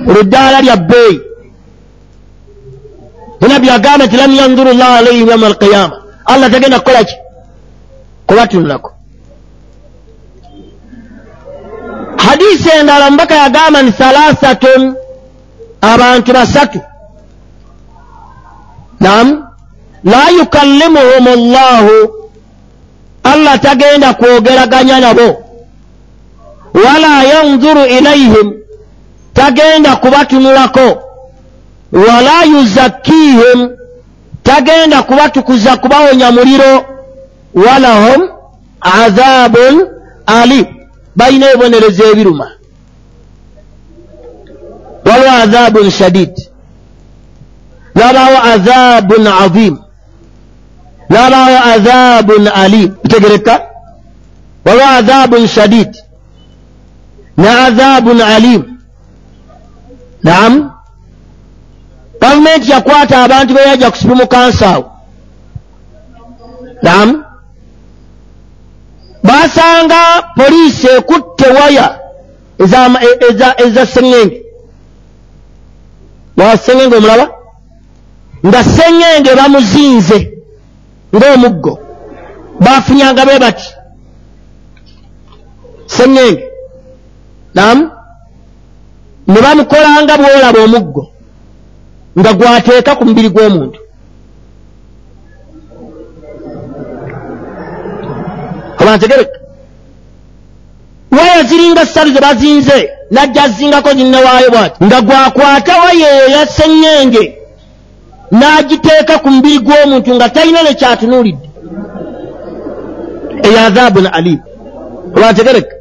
Olwo 0.08 0.20
eddaala 0.22 0.62
lya 0.62 0.76
bbeeyi. 0.78 1.20
Enabbi 3.44 3.70
agamba 3.70 4.06
nti 4.06 4.18
lam 4.18 4.32
yanduru 4.40 4.72
llah 4.74 4.98
alaihim 4.98 5.30
yauma 5.30 5.48
alqiyama 5.48 5.98
allah 6.26 6.52
tagenda 6.52 6.80
kukola 6.80 7.04
ki? 7.04 7.16
Kubatunulako 8.28 8.95
hadisi 12.30 12.70
endala 12.80 13.12
mubaka 13.12 13.36
yagamba 13.36 13.82
ni 13.82 13.92
thalathatun 13.92 14.96
abantu 15.82 16.34
basatu. 16.34 16.80
Nam 19.00 19.48
la 20.04 20.30
yukallimuhum 20.30 21.26
llahu 21.54 22.10
allah 23.24 23.60
tagenda 23.60 24.14
kwogeraganya 24.14 25.00
nabo. 25.00 25.44
Wala 26.74 27.24
yanzuru 27.24 27.86
ilaihim 27.86 28.54
tagenda 29.34 29.96
kubatunulako. 29.96 31.02
Wala 31.92 32.44
yuzakkihim 32.44 33.70
tagenda 34.44 35.04
kubatukuza 35.04 35.78
kubawonya 35.78 36.32
muliro. 36.32 36.86
Walahum 37.56 38.30
adhabun 38.82 39.88
alim 40.26 40.75
balina 41.16 41.46
ebibonerezo 41.52 42.04
ebiruma 42.12 42.48
waliwo 45.06 45.32
adhabun 45.44 45.92
shadid. 45.92 46.34
Nabawo 47.96 48.38
adhabun 48.54 49.28
azim. 49.28 49.78
Nabawo 51.10 51.58
adhabun 51.74 52.48
alim. 52.48 52.96
Bitegereka 53.04 53.62
waliwo 54.66 54.88
adhabun 55.00 55.48
shadid. 55.48 55.96
Ne 57.38 57.50
adhabun 57.50 58.22
alim. 58.22 58.64
Naam. 60.24 60.72
Gavumenti 62.22 62.72
yakwata 62.72 63.24
abantu 63.24 63.54
beyajja 63.54 63.92
kusipimu 63.92 64.28
kansaawo 64.28 64.92
naam 66.82 67.25
basanga 69.28 70.02
poliisi 70.38 70.88
ekutte 70.98 71.48
waya 71.58 71.88
eza 73.66 73.84
seŋŋenge 73.94 74.38
wa 76.38 76.58
seŋŋenge 76.66 76.96
omulaba? 76.98 77.26
Nga 78.48 78.60
seŋŋenge 78.76 79.32
bamuzinze 79.40 80.18
ng'omuggo. 81.16 81.74
Bafunyanga 82.66 83.24
be 83.28 83.36
bati 83.44 83.68
seŋŋenge 85.96 86.44
naam 87.56 87.80
ne 89.28 89.40
bamukolanga 89.42 90.14
bwolaba 90.18 90.60
omuggo 90.66 91.04
nga 92.20 92.32
gwateeka 92.34 92.92
ku 92.98 93.04
mubiri 93.08 93.30
gw'omuntu 93.36 93.80
abantegereka 98.88 99.40
waya 101.12 101.44
ziringa 101.44 101.86
ssatu 101.86 102.14
ze 102.14 102.20
bazinze 102.22 102.90
najja 103.12 103.44
azingako 103.44 103.90
zinnewaayo 103.90 104.50
bwati. 104.52 104.84
Nga 104.84 105.02
gwakwata 105.02 105.78
waya 105.78 106.08
eyo 106.16 106.28
yasenyenge 106.38 107.38
n'agiteeka 108.32 109.20
ku 109.20 109.30
mubiri 109.30 109.60
gw'omuntu 109.60 110.16
nga 110.16 110.30
talina 110.30 110.64
nekyatunuulidde 110.64 111.48
eyo 113.44 113.60
adhaabun 113.68 114.08
alim. 114.18 114.40
Olwategereka 115.16 115.76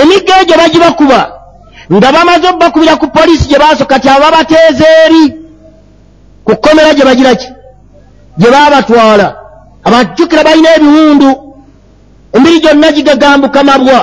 emigga 0.00 0.40
egyo 0.42 0.56
bagibakuba 0.58 1.20
nga 1.94 2.12
bamaze 2.12 2.46
obbakubira 2.48 2.96
ku 2.96 3.06
poliisi 3.08 3.48
gye 3.48 3.58
baasoka 3.58 3.98
ti 3.98 4.08
aba 4.08 4.30
bateeza 4.30 4.84
eri 5.04 5.24
ku 6.44 6.52
kkomera 6.56 6.94
gye 6.94 7.04
bagiraki 7.04 7.48
gye 8.38 8.50
baabatwala. 8.50 9.36
Abajjukira 9.84 10.44
balina 10.44 10.68
ebiwundu 10.76 11.45
emibiri 12.36 12.60
gyonna 12.60 12.92
gigagambuka 12.92 13.64
mabwa. 13.64 14.00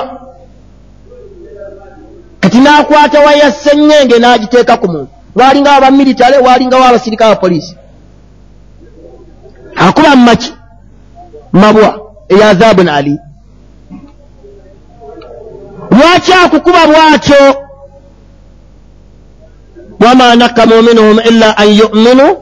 Kati 2.40 2.58
n'akwata 2.58 3.20
waya 3.20 3.52
ssenyenge 3.52 4.18
n'agiteeka 4.18 4.76
ku 4.76 4.86
muntu. 4.88 5.10
Waalingawo 5.34 5.76
abamiritale 5.76 6.38
waalingawo 6.38 6.84
abasirika 6.84 7.26
abapoliisi 7.26 7.76
akuba 9.76 10.16
mumaki 10.16 10.52
mabwa 11.52 11.88
eyazabun 12.28 12.88
ali. 12.88 13.18
Lwaki 15.90 16.32
akukuba 16.32 16.86
bwatyo? 16.86 17.42
Wama 20.00 20.34
nakamu 20.36 20.82
minhum 20.82 21.18
illa 21.30 21.56
an 21.58 21.68
yuminu 21.68 22.36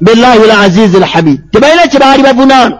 billahi 0.00 0.46
lazizi 0.46 0.98
lhabib 0.98 1.38
tebalina 1.52 1.86
kyebaali 1.86 2.22
bavunaana 2.22 2.78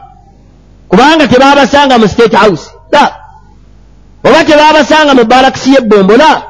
kubanga 0.92 1.28
tebabasanga 1.28 1.98
mu 1.98 2.08
state 2.08 2.36
house. 2.36 2.70
Oba 4.24 4.44
tebabasanga 4.44 5.14
mu 5.14 5.24
balakisi 5.24 5.72
y'ebbombola 5.74 6.42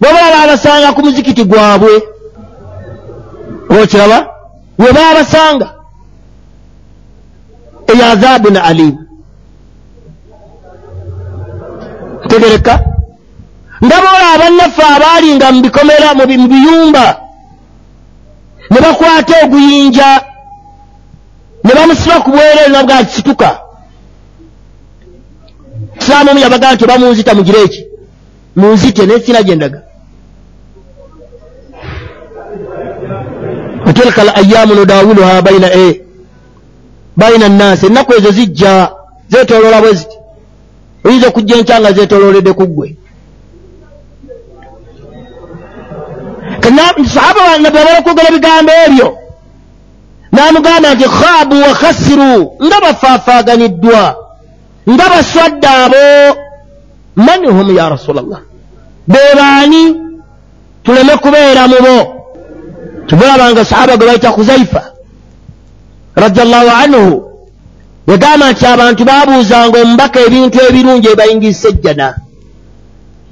wabala 0.00 0.36
babasanga 0.36 0.92
ku 0.92 1.00
muzikiti 1.02 1.44
gwabwe. 1.44 1.94
Okiraba? 3.70 4.18
We 4.78 4.92
babasanga. 4.92 5.68
Eyo 7.88 8.04
azabun 8.12 8.56
alim 8.56 8.96
tegereka. 12.28 12.74
Nga 13.84 13.96
boola 14.04 14.26
abannaffe 14.34 14.82
abaalinga 14.96 15.52
mu 15.52 15.60
bikomera 15.64 16.14
mu 16.14 16.24
biyumba 16.26 17.06
ne 18.70 18.78
bakwata 18.80 19.34
oguyinja 19.44 20.33
ne 21.64 21.74
bamusiba 21.74 22.20
ku 22.20 22.30
bwereere 22.30 22.68
nabwa 22.68 23.04
kisituka 23.04 23.60
isaamu 26.00 26.30
omu 26.30 26.40
yabagaa 26.40 26.74
nti 26.74 26.84
oba 26.84 26.98
munzita 26.98 27.34
mugire 27.34 27.62
eki? 27.62 27.82
Munzite 28.56 29.06
naye 29.06 29.20
sina 29.20 29.42
gyendaga 29.42 29.82
otilka 33.86 34.22
al 34.22 34.30
ayamu 34.40 34.74
nudawiluha 34.74 35.42
baina 35.42 35.68
e 35.74 36.00
baina 37.16 37.48
nnansi 37.48 37.86
ennaku 37.86 38.14
ezo 38.14 38.30
zijja 38.30 38.90
zetoloola 39.28 39.80
bwe 39.80 39.92
ziti. 39.94 40.16
Oyinza 41.04 41.28
okujja 41.28 41.56
enkya 41.56 41.80
nga 41.80 41.92
zetolooledde 41.92 42.52
ku 42.52 42.64
ggwe. 42.66 42.96
Sahaba 47.14 47.58
nabbi 47.58 47.78
abala 47.78 47.98
okwogera 47.98 48.28
ebigambo 48.28 48.72
ebyo 48.86 49.23
n'amugamba 50.34 50.94
nti 50.94 51.06
khaabu 51.18 51.56
wa 51.62 51.72
khasiru 51.80 52.34
nga 52.64 52.76
bafaafaaganiddwa 52.84 54.02
nga 54.92 55.04
baswadde 55.12 55.68
abo. 55.84 56.04
Mani 57.16 57.46
hum 57.46 57.76
ya 57.76 57.88
rasula 57.88 58.22
llah 58.22 58.42
be 59.06 59.18
baani? 59.38 59.84
Tuleme 60.84 61.16
kubeera 61.22 61.68
mu 61.68 61.78
bo. 61.86 61.96
Tubulabanga 63.06 63.64
sahaba 63.64 63.96
gwe 63.96 64.06
bayita 64.06 64.32
khuzaifa 64.32 64.82
radiallahu 66.16 66.70
anhu 66.82 67.04
yagamba 68.08 68.52
nti 68.52 68.66
abantu 68.66 69.02
babuuzanga 69.04 69.76
omubaka 69.82 70.18
ebintu 70.26 70.58
ebirungi 70.68 71.08
ebayingisa 71.08 71.68
ejjana. 71.68 72.08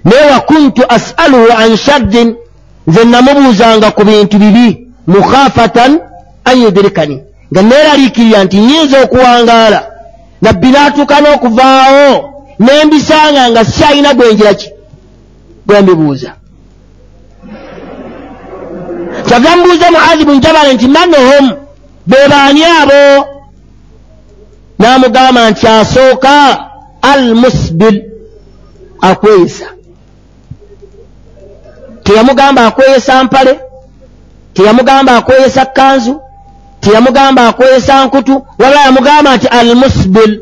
Naye 0.04 0.24
wakuntu 0.32 0.82
as'aluhu 0.96 1.48
an 1.62 1.76
shaddin 1.76 2.28
nze 2.86 3.04
namubuuzanga 3.04 3.90
ku 3.90 4.02
bintu 4.04 4.38
bibi 4.38 4.68
mukhafatan 5.06 6.11
an 6.44 6.62
yudirikani 6.62 7.22
nga 7.52 7.62
neeraliikirira 7.62 8.44
nti 8.44 8.56
nyinza 8.56 8.96
okuwangaala 9.04 9.80
nabbi 10.42 10.68
n'atuuka 10.70 11.16
n'okuvaawo 11.20 12.10
nembisanga 12.58 13.50
nga 13.50 13.64
sikyalina 13.64 14.14
gwenjira 14.14 14.54
ki? 14.54 14.68
Gwembibuuza 15.66 16.32
kyava 19.26 19.56
mubuuza 19.56 19.90
muazi 19.90 20.24
bun 20.24 20.40
jabale 20.40 20.74
nti 20.74 20.88
manohom 20.88 21.46
be 22.06 22.16
baani 22.30 22.62
abo? 22.64 23.26
N'amugamba 24.78 25.50
nti 25.50 25.66
asooka 25.66 26.58
al 27.02 27.34
musbil 27.34 28.02
akweyisa. 29.00 29.66
Teyamugamba 32.04 32.66
akweyesa 32.66 33.24
mpale 33.24 33.60
teyamugamba 34.54 35.16
akweyesa 35.16 35.66
kanzu 35.66 36.21
teyamugamba 36.82 37.48
akweyesa 37.48 38.04
nkutu 38.06 38.34
waba 38.58 38.80
yamugamba 38.84 39.36
nti 39.36 39.46
al 39.58 39.68
musbil 39.80 40.32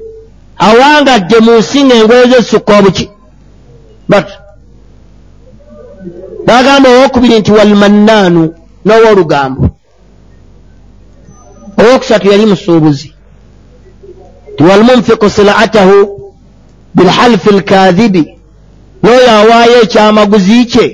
awangadde 0.68 1.36
mu 1.47 1.53
nsi 1.61 1.78
nga 1.84 1.95
engoye 2.01 2.24
zezisukka 2.30 2.72
obuki. 2.78 3.07
But 4.11 4.26
bagamba 6.47 6.88
owokubiri 6.95 7.36
nti 7.41 7.51
walmannaanu 7.59 8.43
n'owolugambo 8.86 9.64
owokusatu 11.80 12.26
yali 12.32 12.47
musuubuzi. 12.47 13.09
Ti 14.57 14.62
walmunfiku 14.68 15.26
silaatahu 15.30 15.97
bilhalfi 16.95 17.51
lkadhibi 17.59 18.24
n'oyo 19.03 19.30
awaayo 19.41 19.76
ekyamaguzi 19.84 20.59
kye 20.72 20.86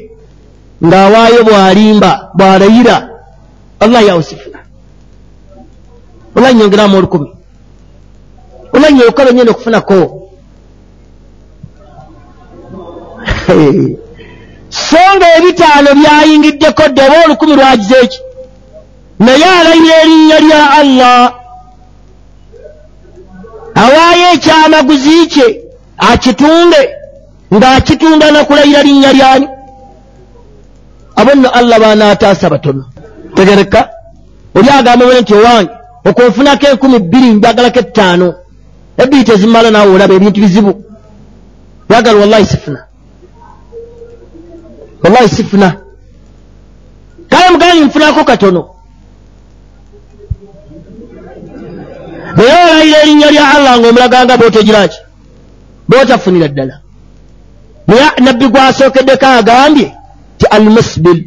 ng'awaayo 0.87 1.41
bw'alimba 1.49 2.11
bw'alayira. 2.37 2.97
Allah 3.85 4.03
yawusifuna 4.09 4.56
ola 6.37 6.53
nyongeramu 6.53 6.97
olukumi 6.99 7.31
ola 8.73 8.91
nyokola 8.91 9.33
nyenda 9.33 9.53
okufunako 9.53 10.23
so 14.71 15.03
nga 15.17 15.27
ebitaano 15.39 15.91
byayingiddeko 15.95 16.83
dde 16.89 17.03
oba 17.03 17.25
olukumi 17.25 17.53
lwagize 17.57 17.97
eki 18.05 18.21
naye 19.19 19.45
alayira 19.61 19.95
erinnya 20.03 20.39
lya 20.41 20.71
allah. 20.81 21.35
Awaayo 23.75 24.27
ekyamaguzi 24.35 25.27
kye 25.33 25.47
akitunde 25.99 26.81
ng'akitunda 27.55 28.31
nakulayira 28.31 28.83
linnya 28.83 29.13
lyani. 29.13 29.49
Abo 31.17 31.31
nno 31.35 31.49
allah 31.49 31.79
baanaataasa 31.81 32.51
batono. 32.51 32.85
Tegereka. 33.35 33.89
Oli 34.55 34.69
agamba 34.71 35.07
bwe 35.07 35.21
nti 35.21 35.35
owange 35.35 35.76
okunfunako 36.09 36.67
enkumi 36.67 36.99
bbiri 36.99 37.29
njagalako 37.35 37.79
ettaano 37.79 38.29
ebbiri 39.03 39.25
tezimala 39.25 39.71
naawe 39.71 39.91
olaba 39.95 40.15
ebintu 40.15 40.41
bizibu. 40.41 40.73
Yagala 41.91 42.21
wallahi 42.21 42.47
sifuna. 42.47 42.81
Wallahi 45.03 45.29
sifuna. 45.29 45.69
Kale 47.31 47.51
mugani 47.51 47.81
nfunako 47.81 48.25
katono. 48.25 48.63
Naye 52.37 52.65
olayira 52.65 52.99
erinnya 53.03 53.31
lya 53.31 53.49
allah 53.55 53.79
ngaomulaganga 53.79 54.37
bootegiraki 54.37 54.99
bootafunira 55.89 56.49
ddala. 56.49 56.81
Naye 57.87 58.05
nabbi 58.25 58.49
gwasookeddeko 58.49 59.27
agambye 59.27 59.95
ti 60.39 60.47
almusbil 60.47 61.25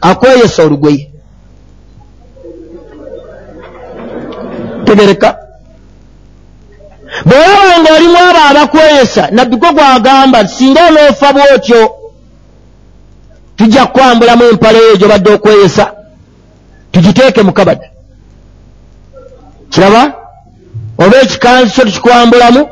akweyesa 0.00 0.62
olugoye 0.62 1.10
tegereka 4.88 5.36
bwolaba 7.24 7.74
nga 7.80 7.90
olimu 7.96 8.18
abo 8.18 8.40
abakweyesa 8.50 9.22
nabbi 9.30 9.56
gwe 9.56 9.72
gwagamba 9.72 10.48
singa 10.48 10.80
onoofa 10.88 11.32
bwotyo 11.32 11.80
tujja 13.56 13.86
kukwambulamu 13.86 14.44
empala 14.44 14.78
eyo 14.78 14.96
gyobadde 14.96 15.30
okweyesa 15.36 15.84
tugiteeke 16.92 17.42
mu 17.42 17.52
kabada. 17.52 17.86
Kiraba? 19.70 20.02
Oba 20.98 21.16
ekikanzu 21.22 21.72
kyo 21.74 21.84
tukikwambulamu? 21.84 22.62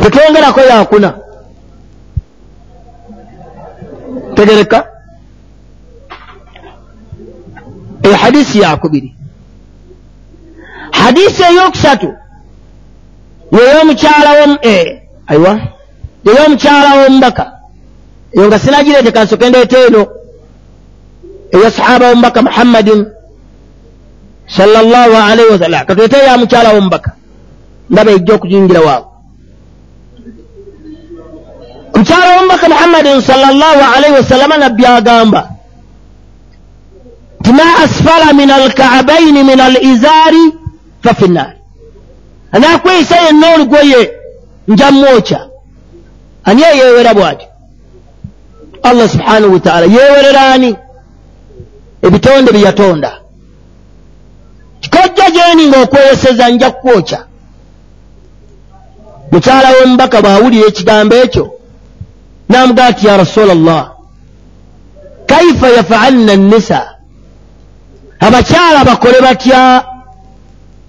Tetwongerako 0.00 0.60
yakuna 0.60 1.10
tegereka. 4.34 4.78
Eyo 8.02 8.16
hadisi 8.16 8.60
yakubiri 8.60 9.19
hadisi 11.04 11.42
eyokusatu 11.42 12.08
yeyomukyala 13.56 14.30
aiwa. 15.26 15.52
Eyo 16.28 16.40
omukyala 16.46 16.90
w'omubaka 16.98 17.44
eyo 18.36 18.46
nga 18.46 18.58
sinagireete 18.58 19.12
kansoke 19.12 19.48
ndeeta 19.48 19.78
eno. 19.86 20.02
Eya 21.54 21.70
sahaba 21.70 22.06
w'omubaka 22.08 22.42
muhammadin 22.42 23.00
sallallahu 24.56 25.14
alaihi 25.30 25.50
wasallam. 25.52 25.86
Katwete 25.86 26.16
ya 26.18 26.38
mukyala 26.38 26.68
w'omubaka 26.74 27.10
ndaba 27.90 28.10
ejja 28.16 28.34
okuyingira 28.34 28.80
waabo 28.80 29.06
omukyala 31.94 32.26
w'omubaka 32.34 32.66
muhammadin 32.68 33.20
sallallahu 33.20 33.80
alaihi 33.96 34.14
wasallama 34.14 34.56
nabbi 34.58 34.86
agamba 34.86 35.40
nti 37.40 37.52
ma 37.52 37.66
asfala 37.84 38.32
min 38.32 38.50
alkaabaini 38.50 39.42
min 39.50 39.60
alizaari 39.60 40.44
fa 41.02 41.14
fi 41.14 41.28
nnaari 41.28 41.58
anakweyisa 42.52 43.16
yenna 43.20 43.54
olugoye 43.54 44.00
njamwokya 44.68 45.40
ani 46.44 46.62
eyeewera 46.62 47.14
bw'atyo 47.14 47.48
allah 48.82 49.08
subhanahu 49.08 49.52
wataala 49.52 49.86
yeewerera 49.86 50.42
ani 50.54 50.76
ebitonde 52.02 52.52
bye 52.52 52.62
yatonda. 52.62 53.12
Kikojja 54.80 55.30
gyeni 55.30 55.66
ng'okweyeseza 55.68 56.48
nja 56.48 56.70
kukwokya 56.70 57.20
mukyala 59.32 59.68
w'omubaka 59.70 60.18
bw'awulira 60.22 60.66
ekigambo 60.70 61.14
ekyo 61.24 61.44
n'amugaa 62.48 62.86
ati 62.90 63.06
ya 63.06 63.16
rasula 63.16 63.54
llah 63.54 63.84
kaifa 65.26 65.68
yafaalna 65.76 66.36
nnisa 66.36 66.80
abakyala 68.26 68.84
bakole 68.84 69.18
batya 69.20 69.60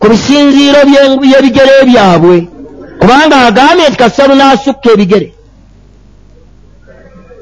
ku 0.01 0.05
bisinziiro 0.09 0.79
by'ebigere 1.21 1.73
byabwe. 1.89 2.37
Kubanga 2.99 3.35
agambye 3.47 3.85
nti 3.89 3.97
kasalu 3.97 4.33
n'asukka 4.35 4.87
ebigere. 4.93 5.27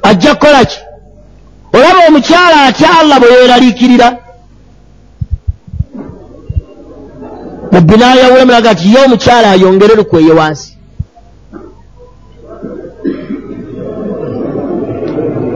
Ajja 0.10 0.34
kukola 0.36 0.66
ki? 0.70 0.80
Olaba 1.74 2.00
omukyala 2.08 2.58
atya 2.68 2.90
allah 3.00 3.20
bwe 3.20 3.30
yeeraliikirira? 3.34 4.08
Nabbi 7.72 7.96
n'ayawula 7.98 8.46
mulaga 8.46 8.72
nti 8.74 8.94
ye 8.94 9.00
omukyala 9.06 9.48
ayongere 9.52 9.94
lukweye 10.00 10.32
wansi. 10.40 10.70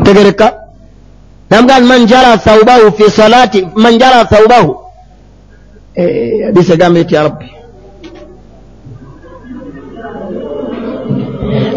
Tegereka. 0.03 0.47
Namugaa 1.49 1.79
nti 1.79 1.87
man 1.87 2.05
jara 2.05 2.37
thaubahu 2.37 2.91
fi 2.97 3.11
salati 3.11 3.67
man 3.75 3.97
jara 3.99 4.25
thaubahu 4.25 4.82
hadisi 5.95 6.73
egamba 6.73 6.99
eti 6.99 7.15
ya 7.15 7.23
rabbi 7.23 7.47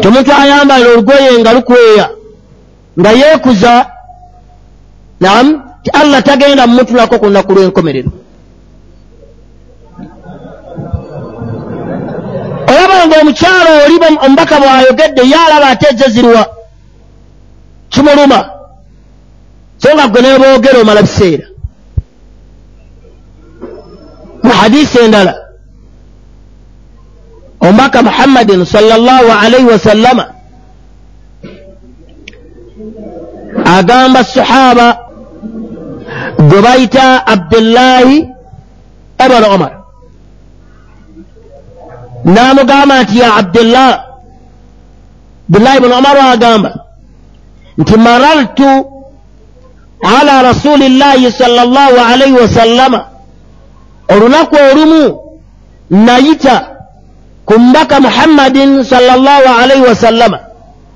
tomuntu 0.01 0.31
ayambala 0.41 0.85
olugoye 0.89 1.39
nga 1.39 1.53
lukweya 1.53 2.07
nga 2.99 3.11
yeekuza 3.11 3.73
naam 5.19 5.47
ti 5.83 5.89
allah 5.93 6.23
tagenda 6.23 6.67
mumutulako 6.67 7.19
ku 7.19 7.25
lunaku 7.25 7.51
lw'enkomerero. 7.53 8.11
Olaba 12.67 12.95
nga 13.07 13.15
omukyalo 13.21 13.71
oli 13.85 13.97
omubaka 14.25 14.55
bw'ayogedde 14.61 15.21
ye 15.31 15.37
alaba 15.45 15.67
ate 15.73 15.85
ezezirwa 15.91 16.43
kimuluma. 17.89 18.39
So 19.77 19.93
nga 19.93 20.07
gwe 20.07 20.21
neeboogera 20.21 20.81
omala 20.81 21.01
biseera 21.01 21.45
mu 24.47 24.53
hadisi 24.61 24.97
endala. 25.05 25.33
Omubaka 27.61 27.99
muhammadin 28.01 28.65
sallallahu 28.65 29.29
alaihi 29.43 29.65
wasallama 29.73 30.25
agamba 33.65 34.23
sahaba 34.23 34.97
gwe 36.39 36.61
bayita 36.61 37.27
abdullahi 37.27 38.17
ibn 39.25 39.43
omar 39.53 39.71
n'amugamba 42.25 42.95
nti 43.03 43.19
ya 43.19 43.29
abdullah 43.41 43.91
abdullahi 45.49 45.77
ibn 45.77 45.91
omar 45.91 46.17
agamba 46.33 46.71
nti 47.77 47.95
marartu 47.97 48.69
ala 50.17 50.33
rasulillahi 50.49 51.31
sallallahu 51.31 51.95
alaihi 52.11 52.33
wasallama 52.41 52.99
olunaku 54.09 54.55
olumu 54.71 55.19
nayita 55.89 56.55
ku 57.45 57.59
mbaka 57.59 57.99
muhammadin 57.99 58.83
sallallahu 58.83 59.47
alaihi 59.61 59.81
wasallama 59.89 60.39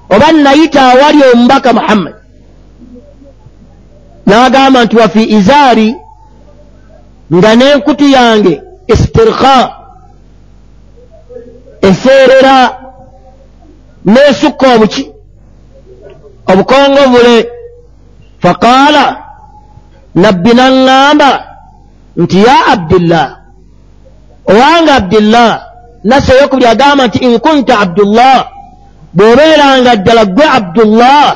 oba 0.09 0.31
nayita 0.31 0.81
awali 0.91 1.19
omubaka 1.33 1.73
muhammad. 1.73 2.13
N'agamba 4.27 4.83
nti 4.85 4.95
wafi 4.95 5.23
izaari 5.37 5.95
nga 7.35 7.49
n'enkutu 7.55 8.05
yange 8.17 8.53
istirkha 8.93 9.57
eseerera 11.89 12.57
n'esukka 14.11 14.65
obuki 14.75 15.03
obukongovule 16.51 17.35
faqaala 18.43 19.03
nabbi 20.21 20.51
naŋŋamba 20.57 21.29
nti 22.17 22.37
ya 22.43 22.57
abdillah 22.73 23.27
owange 24.45 24.91
abdillah 24.91 25.61
nassa 26.03 26.33
eyokubiri 26.33 26.67
agamba 26.67 27.07
nti 27.07 27.17
in 27.17 27.39
kunta 27.39 27.79
abdullah 27.79 28.47
bw'obeeranga 29.13 29.95
ddala 29.95 30.25
gwe 30.25 30.45
abdullah 30.57 31.27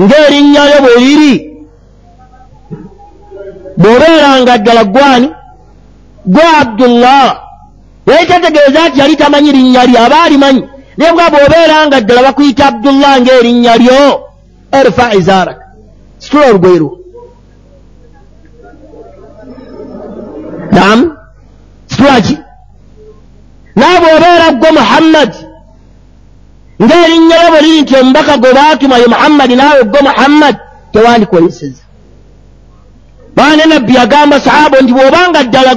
ng'erinnya 0.00 0.62
lyo 0.68 0.78
bwe 0.84 0.94
liri 1.04 1.34
bw'obeeranga 3.80 4.58
ddala 4.58 4.84
gwani 4.84 5.28
gwe 6.26 6.46
abdullah. 6.60 7.26
Yali 8.06 8.26
tategeeza 8.26 8.88
nti 8.88 9.00
yali 9.00 9.16
tamanyi 9.16 9.52
linnya 9.52 9.86
lye 9.86 9.98
aba 9.98 10.22
alimanyi. 10.22 10.62
Naye 10.96 11.12
bwa 11.12 11.30
bw'obeeranga 11.30 12.00
ddala 12.00 12.22
bakuyita 12.22 12.66
abdullah 12.66 13.20
ng'erinnya 13.20 13.76
lyo. 13.76 14.02
Erfa 14.72 15.14
izaarak. 15.14 15.58
Situla 16.18 16.46
olugoye 16.46 16.78
lwo 16.78 16.97
naam. 20.72 21.00
Situla 21.88 22.20
ki 22.20 22.36
naye 23.76 23.98
bw'obeera 24.02 24.48
gwe 24.60 24.70
muhammad. 24.78 25.32
Ng'erinnya 26.82 27.36
lyo 27.40 27.50
bwe 27.52 27.60
liri 27.64 27.80
nti 27.82 27.94
omubaka 28.00 28.34
gwe 28.38 28.52
baatuma 28.58 28.96
ye 28.98 29.06
muhammadi 29.06 29.54
naawe 29.56 29.82
gwe 29.84 30.00
muhammad 30.08 30.56
tewandikweyeseza 30.92 31.82
baana 33.38 33.66
nabbi 33.66 33.94
yagamba 33.94 34.40
sahaba 34.40 34.80
nti 34.80 34.92
bw'obanga 34.92 35.40
ddala 35.44 35.72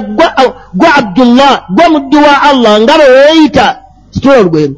gwe 0.78 0.88
abdullah 1.00 1.52
gwe 1.74 1.86
muddu 1.88 2.18
wa 2.26 2.34
allah 2.50 2.80
nga 2.80 2.94
bwe 2.98 3.08
weeyita 3.16 3.66
situla 4.10 4.38
olugweru 4.40 4.76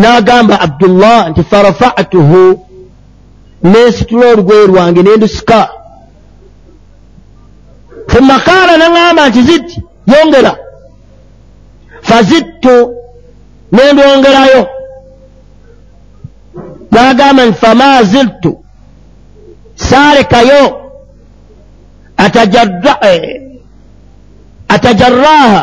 n'agamba 0.00 0.54
abdullah 0.66 1.18
nti 1.30 1.42
farafatuhu 1.50 2.42
nensitula 3.62 4.26
olugweru 4.32 4.72
lwange 4.72 5.02
nendusika 5.02 5.68
thumma 8.10 8.36
kaala 8.46 8.74
naŋŋamba 8.80 9.22
nti 9.28 9.40
zid 9.48 9.66
yongera. 10.12 10.52
Fazidtu 12.08 12.76
nendwongerayo 13.74 14.62
n'agamba 16.92 17.42
nti 17.46 17.58
fama 17.62 17.88
ziltu? 18.10 18.52
Saalekayo. 19.76 20.62
Atajarraha 24.74 25.62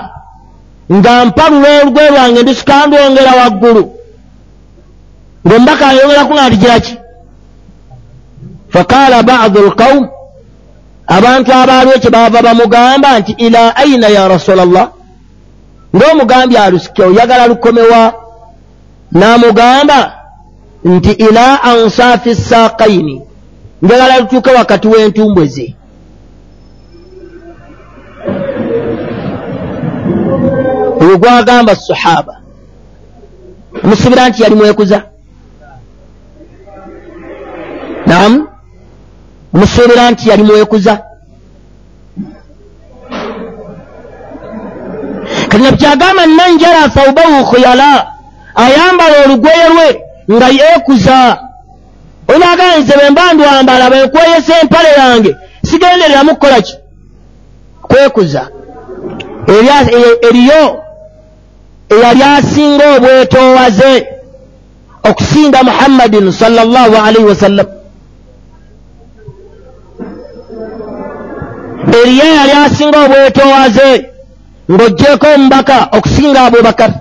nga 0.96 1.26
mpalula 1.26 1.70
olugwe 1.82 2.06
lwange 2.14 2.42
ndusika 2.44 2.76
ndwongera 2.88 3.32
waggulu. 3.40 3.84
Ng'omubaka 5.46 5.86
ayongeraku 5.92 6.34
nga 6.34 6.46
ntigiraki 6.50 6.94
faqaala 8.74 9.18
badu 9.28 9.60
lqawm 9.68 10.04
abantu 11.08 11.54
abaaliwo 11.54 12.00
kye 12.00 12.10
baava 12.10 12.42
bamugamba 12.42 13.20
nti 13.20 13.32
ila 13.38 13.76
aina 13.76 14.08
ya 14.08 14.28
rasula 14.28 14.66
llah 14.66 14.88
ng'omugambye 15.96 16.60
alusike 16.60 17.04
oyagala 17.04 17.48
lukomewa. 17.48 18.14
N'amugamba 19.12 20.14
nti 20.84 21.12
ila 21.12 21.64
ansaafi 21.64 22.36
saakaini 22.36 23.22
njagala 23.82 24.20
lutuuke 24.20 24.50
wakati 24.50 24.88
w'entumbwe 24.88 25.48
ze. 25.48 25.76
Oyo 31.02 31.18
gwagamba 31.18 31.76
sahaba 31.76 32.36
omusibira 33.84 34.30
nti 34.30 34.44
yali 34.44 34.56
mwekuza? 34.56 35.04
Naam 38.06 38.48
omusuubira 39.54 40.12
nti 40.12 40.30
yali 40.30 40.44
mwekuza 40.44 40.94
kati 45.50 45.64
nabyagamba 45.64 46.26
nanjala 46.26 46.90
thaubahu 46.90 47.46
khuyala 47.46 48.08
ayambala 48.56 49.16
olugoye 49.26 49.70
lwe 49.74 50.02
nga 50.32 50.48
yeekuza. 50.48 51.38
Onaaganze 52.36 52.94
bwe 52.98 53.10
mba 53.10 53.34
ndwambala 53.34 53.90
bwenkweyesa 53.90 54.60
empale 54.62 54.90
yange 54.98 55.36
sigendereramu 55.64 56.32
kukola 56.36 56.62
ki? 56.62 56.76
Kwekuza. 57.82 58.48
Eriyo 60.28 60.84
eyali 61.90 62.24
asinga 62.24 62.96
obwetoowaze 62.96 64.08
okusinga 65.10 65.64
muhammadin 65.64 66.32
salllahu 66.32 66.96
alaihi 66.96 67.28
wasallam 67.28 67.68
eriyo 71.96 72.26
eyali 72.26 72.52
asinga 72.66 72.98
obwetoowaze 73.06 73.90
ng'ogjeeko 74.72 75.28
omubaka 75.36 75.78
okusinga 75.98 76.40
abubakar. 76.42 76.92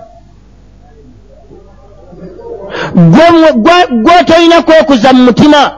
Gwe 4.03 4.17
tolina 4.27 4.61
kwekuza 4.61 5.13
mu 5.13 5.23
mutima. 5.23 5.71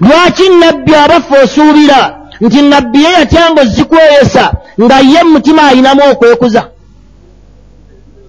Lwaki 0.00 0.48
nabbi 0.48 0.94
abafe 0.94 1.34
osuubira 1.44 2.00
nti 2.40 2.62
nabbi 2.62 2.98
ye 3.04 3.10
yatya 3.12 3.50
nga 3.50 3.60
ozikweyesa 3.62 4.44
nga 4.82 4.96
ye 5.12 5.22
mu 5.24 5.30
mutima 5.30 5.62
ayinamu 5.68 6.02
okwekuza? 6.12 6.62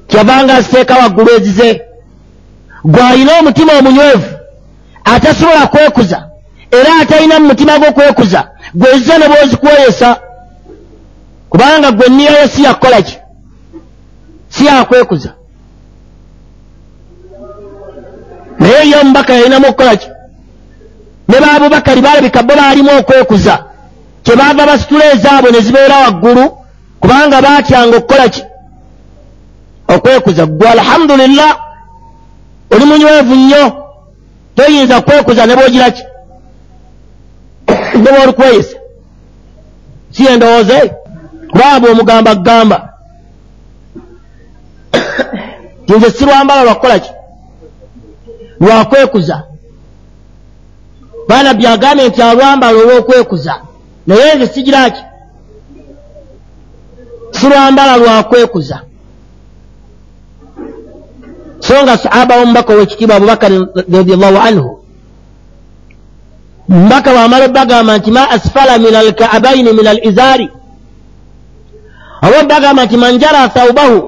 Kyavanga 0.08 0.54
aziteeka 0.54 0.94
waggulu 1.02 1.30
ezize. 1.38 1.82
Gw'alina 2.86 3.32
omutima 3.40 3.72
omunywevu 3.80 4.30
atasobola 5.06 5.68
kwekuza 5.68 6.20
era 6.72 7.02
atalina 7.02 7.40
mu 7.40 7.48
mutima 7.48 7.74
gw'okwekuza 8.76 8.94
gwezize 8.94 9.18
ne 9.18 9.28
bwozikweyesa 9.28 10.20
kubanga 11.50 11.92
gwe 11.92 12.10
nniyayo 12.10 12.48
si 12.48 12.64
yakukola 12.64 13.02
ki? 13.02 13.18
Si 14.50 14.66
yakwekuza. 14.66 15.34
Naye 18.60 18.90
ye 18.90 18.96
omubaka 19.02 19.34
yalinamu 19.34 19.68
okukola 19.68 19.96
ki? 19.96 20.10
Ne 21.28 21.40
baabubakari 21.40 22.02
baalabika 22.02 22.44
bo 22.44 22.56
baalimu 22.56 22.90
okwekuza. 23.00 23.66
Kyebaava 24.24 24.66
basitula 24.66 25.14
ezaabwe 25.14 25.52
ne 25.52 25.62
zibeera 25.62 25.98
waggulu 25.98 26.58
kubanga 27.00 27.42
baatyanga 27.42 27.98
okukola 27.98 28.30
ki? 28.30 28.44
Okwekuza. 29.88 30.46
Gwe 30.46 30.70
alhamdulillah 30.70 31.60
oli 32.72 32.86
munywevu 32.86 33.36
nnyo. 33.36 33.86
Toyinza 34.56 35.02
kwekuza 35.02 35.46
ne 35.46 35.56
bwogira 35.56 35.92
ki 35.92 36.04
ne 38.02 38.12
bwolikweyisa 38.12 38.78
si 40.12 40.26
endowooza 40.28 40.74
eyo 40.82 40.96
kubanga 41.50 41.80
bwomugamba 41.80 42.36
kugamba 42.36 42.78
nze 45.88 46.12
sirwambala 46.12 46.64
lwakukola 46.64 47.00
ki 47.00 47.12
lwakwekuza 48.60 49.44
baana 51.28 51.54
byagambye 51.54 52.08
nti 52.08 52.22
alwambala 52.22 52.78
olw'okwekuza 52.80 53.54
naye 54.08 54.36
nze 54.36 54.48
sigira 54.48 54.90
ki 54.90 55.04
sirwambala 57.32 57.98
lwakwekuza 57.98 58.82
so 61.60 61.84
nga 61.84 61.98
sahaba 61.98 62.38
womubaka 62.38 62.74
owekitiibwa 62.74 63.16
abubakari 63.16 63.58
radiallahu 63.92 64.38
anhu 64.38 64.75
mbaka 66.70 67.14
bwamala 67.14 67.48
bagamba 67.48 67.98
nti 67.98 68.12
ma 68.12 68.30
asfala 68.30 68.78
min 68.78 68.96
alkaabaini 68.96 69.74
min 69.74 69.88
alizaari 69.88 70.50
oba 72.22 72.44
bagamba 72.44 72.86
nti 72.86 72.98
manjara 72.98 73.50
thaubahu 73.50 74.00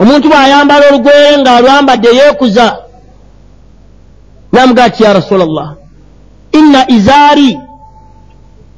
omuntu 0.00 0.28
bw'ayambala 0.28 0.84
olugoye 0.88 1.38
ng'alwambadde 1.38 2.08
yeekuza 2.18 2.66
namuga 4.52 4.90
ti 4.90 5.02
ya 5.02 5.12
rasula 5.12 5.44
llah 5.46 5.70
inna 6.58 6.90
izaari 6.90 7.58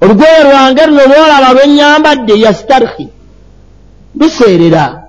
olugoye 0.03 0.39
lwange 0.45 0.87
luno 0.87 1.03
lwolaba 1.07 1.53
lwenyambadde 1.53 2.35
yastarhi 2.45 3.09
luseerera. 4.19 5.03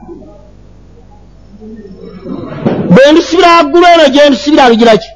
Bwe 2.89 3.11
ndusibira 3.11 3.57
waggulu 3.57 3.85
eno 3.93 4.09
gye 4.09 4.29
ndusibira 4.29 4.69
lugira 4.69 4.97
ki? 4.97 5.09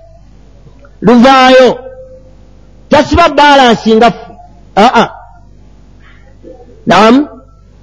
Luvaayo 1.02 1.87
tasiba 2.90 3.30
balansi 3.30 3.96
nga 3.96 4.14
aa. 4.78 5.08
Namu 6.86 7.28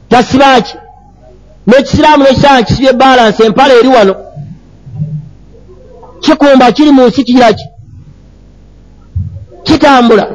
tasiba 0.08 0.60
ki? 0.60 0.76
N'ekisiraamu 1.66 2.24
nekisanga 2.24 2.62
kisibye 2.62 2.92
balansi 2.92 3.42
empala 3.42 3.74
eri 3.74 3.88
wano. 3.88 4.14
Kikumba 6.20 6.72
kiri 6.72 6.90
mu 6.90 7.06
nsi 7.06 7.24
kigira 7.24 7.52
ki? 7.52 7.64
Kitambula. 9.64 10.26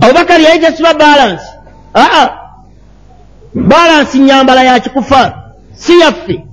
Abubakari 0.00 0.44
yali 0.44 0.60
tasiba 0.60 0.94
balansi. 0.94 1.46
Aa. 1.94 2.28
Balansi 3.54 4.18
nyambala 4.18 4.62
yakikufa 4.64 5.34
si 5.74 5.98
yaffe. 6.00 6.44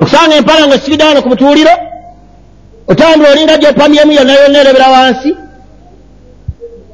Okusanga 0.00 0.34
empala 0.36 0.66
nga 0.66 0.78
sibidde 0.78 1.04
wano 1.04 1.22
ku 1.22 1.28
mutuuliro 1.28 1.70
otambula 2.88 3.30
olinga 3.30 3.56
gyopamyemu 3.58 4.12
yonna 4.12 4.32
yonna 4.32 4.58
erebera 4.60 4.88
wansi. 4.88 5.36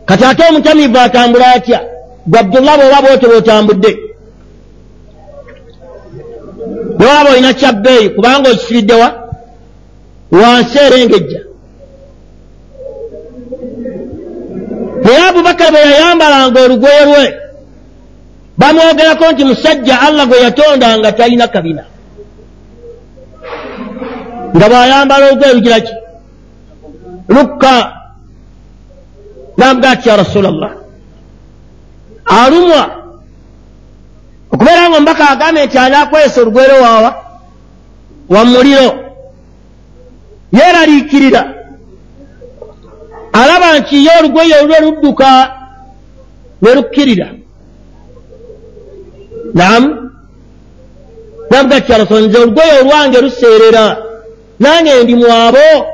Kati 0.07 0.24
ate 0.24 0.43
omutamivu 0.49 0.99
atambula 0.99 1.47
atya? 1.55 1.80
Gwe 2.26 2.39
abdullah 2.41 2.76
bwoba 2.78 3.03
bwote 3.03 3.26
bwotambudde. 3.26 3.99
Bwolaba 6.99 7.30
olina 7.30 7.53
kyabbeeyi 7.55 8.09
kubanga 8.11 8.51
okisibiddewa 8.51 9.09
wansi 10.30 10.78
erengejja 10.78 11.41
naye 15.03 15.28
abubakar 15.28 15.70
bwe 15.70 15.80
yayambalanga 15.80 16.61
olugoye 16.61 17.05
lwe 17.05 17.24
bamwogerako 18.59 19.32
nti 19.32 19.45
musajja 19.45 20.01
allah 20.01 20.26
gwe 20.26 20.39
yatonda 20.41 20.99
nga 20.99 21.12
talina 21.12 21.49
kabina 21.49 21.84
nga 24.57 24.66
bw'ayambala 24.68 25.24
olugoye 25.26 25.55
lugira 25.55 25.80
ki? 25.80 25.94
Lukka. 27.28 27.74
Namugaa 29.57 29.96
ti 29.96 30.09
ya 30.09 30.16
rasulallah 30.16 30.70
alumwa. 32.28 32.90
Okubeera 34.53 34.88
nga 34.88 34.96
omubaka 34.96 35.30
agambye 35.30 35.66
nti 35.66 35.78
anaakwesa 35.78 36.40
olugwere 36.40 36.74
waawa 36.84 37.11
wa 38.28 38.44
muliro 38.44 38.88
yeeraliikirira. 40.53 41.42
Alaba 43.32 43.78
nti 43.78 44.05
ye 44.07 44.11
olugoye 44.20 44.55
olwe 44.62 44.80
ludduka 44.80 45.28
ne 46.62 46.74
lukkirira. 46.74 47.28
Namu 49.55 50.11
namuga 51.51 51.80
ti 51.80 51.92
arasul 51.92 52.28
nze 52.28 52.38
olugoye 52.38 52.72
olwange 52.80 53.20
luseerera 53.20 54.07
nange 54.61 55.02
ndi 55.02 55.14
mwabo. 55.14 55.86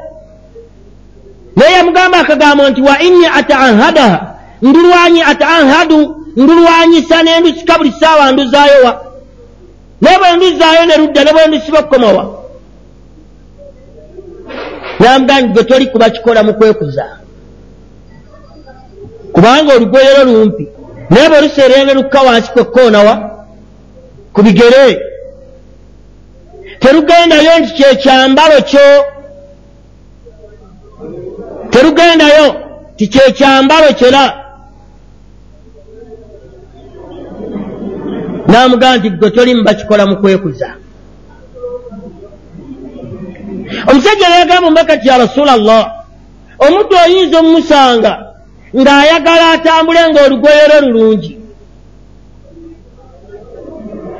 Naye 1.56 1.72
yamugamba 1.72 2.18
akagambo 2.18 2.68
nti 2.68 2.80
wa 2.82 3.00
inni 3.02 3.26
ataahadaha 3.26 4.34
ndulwanyi 4.62 5.22
ataahadu 5.22 6.16
ndulwanyisa 6.36 7.22
ne 7.22 7.40
ndusika 7.40 7.78
buli 7.78 7.92
ssaawa 7.92 8.32
nduzaayo 8.32 8.84
wa? 8.84 9.04
Naye 10.00 10.18
bwe 10.18 10.32
nduzaayo 10.36 10.86
ne 10.86 10.96
ludda 10.96 11.24
ne 11.24 11.32
bwe 11.32 11.46
ndusiba 11.46 11.78
okukomawa 11.78 12.40
namugambi 14.98 15.52
gwe 15.52 15.64
toli 15.64 15.86
kuba 15.86 16.10
kikola 16.10 16.42
mu 16.42 16.54
kwekuza. 16.54 17.04
Kubanga 19.32 19.74
olugoye 19.74 20.14
lwo 20.14 20.24
lumpi. 20.24 20.68
Naye 21.10 21.28
bwe 21.28 21.40
luseerera 21.40 21.84
ne 21.84 21.94
lukka 21.94 22.22
wansi 22.22 22.50
kwekoonawa 22.50 23.30
ku 24.32 24.42
bigere 24.42 25.00
terugendayo 26.85 27.59
nti 27.59 27.72
kyekyambalo 27.76 28.61
kyo. 28.61 28.89
Terugendayo 31.70 32.47
ti 32.97 33.09
kyekyambalo 33.09 33.89
kyera 33.99 34.24
n'amugamba 38.49 38.97
nti 38.97 39.11
gwe 39.11 39.30
toli 39.30 39.55
mubakikola 39.55 40.07
mu 40.07 40.16
kwekuza. 40.20 40.68
Omusajja 43.89 44.28
nagamba 44.28 44.66
omubaka 44.66 44.97
ti 44.97 45.09
ya 45.09 45.18
rasula 45.18 45.57
llah 45.57 45.85
omuntu 46.59 46.93
oyinza 47.05 47.39
omumusanga 47.41 48.12
ng'ayagala 48.76 49.45
atambule 49.57 50.01
ng'olugoye 50.09 50.64
lwe 50.68 50.80
lulungi? 50.80 51.32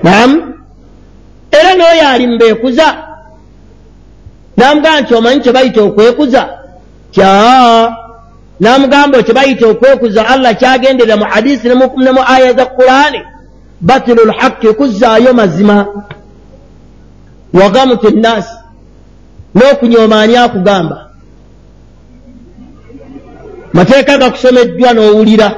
Namu 0.03 0.53
era 1.59 1.70
n'oyo 1.74 2.09
ali 2.12 2.26
mubeekuza 2.26 2.86
n'amugamba 4.57 5.00
nti 5.00 5.14
omanyi 5.14 5.40
kye 5.40 5.52
bayita 5.52 5.80
okwekuza 5.82 6.42
tyaa 7.14 7.96
n'amugamba 8.61 9.18
oti 9.18 9.32
bayita 9.32 9.66
okwekuza 9.66 10.20
allah 10.32 10.57
kyagendera 10.61 11.16
mu 11.16 11.24
hadisi 11.32 11.68
ne 11.68 11.74
mu 12.12 12.22
aya 12.34 12.52
za 12.52 12.66
qurani 12.66 13.20
batilu 13.80 14.24
lhaqi 14.24 14.68
kuzzaayo 14.74 15.32
mazima. 15.34 15.86
Wagamutu 17.52 18.11
nnaasi 18.11 18.57
n'okunyooma 19.55 20.20
ani 20.20 20.36
akugamba 20.36 21.11
mateeka 23.72 24.18
gakusomeddwa 24.18 24.92
n'owulira. 24.92 25.48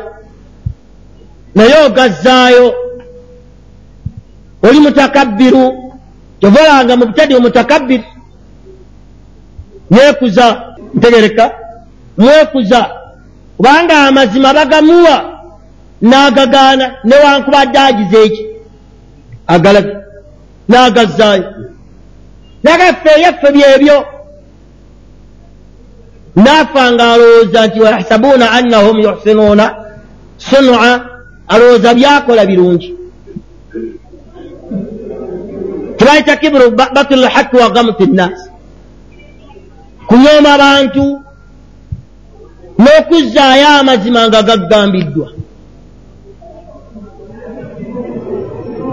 Naye 1.55 1.87
ogazzaayo. 1.87 2.75
Oli 4.63 4.81
mutakabbiru 4.81 5.86
tovolanga 6.47 6.97
mu 6.97 7.07
butadi 7.07 7.35
omutakabbiru 7.35 8.05
yeekuza 9.91 10.47
ntegereka 10.95 11.45
mwekuza. 12.19 12.81
Kubanga 13.57 13.95
amazima 14.09 14.55
bagamuwa 14.55 15.17
n'agagaana 16.03 16.87
newankubadde 17.05 17.79
agize 17.89 18.19
eki? 18.27 18.43
Agalaga 19.47 19.95
n'agazzaayo. 20.69 21.49
Nagaffe 22.63 23.11
eyaffe 23.17 23.49
byebyo 23.55 23.97
naafa 26.37 26.93
nga 26.93 27.13
alowooza 27.13 27.67
nti 27.67 27.81
wayahsabuuna 27.81 28.47
annahum 28.51 28.97
yuhsinuuna 29.01 29.67
sunua 30.37 30.91
alowooza 31.49 31.95
byakola 31.95 32.47
birungi 32.47 32.95
tebayita 35.97 36.37
kiburu 36.37 36.71
batulu 36.77 37.23
lhaqi 37.23 37.57
wa 37.57 37.71
gamuti 37.71 38.07
nnaasi 38.07 38.49
kunyooma 40.09 40.51
abantu 40.57 41.05
n'okuzzaayo 42.79 43.69
amazima 43.81 44.21
nga 44.29 44.41
gaggambiddwa 44.49 45.29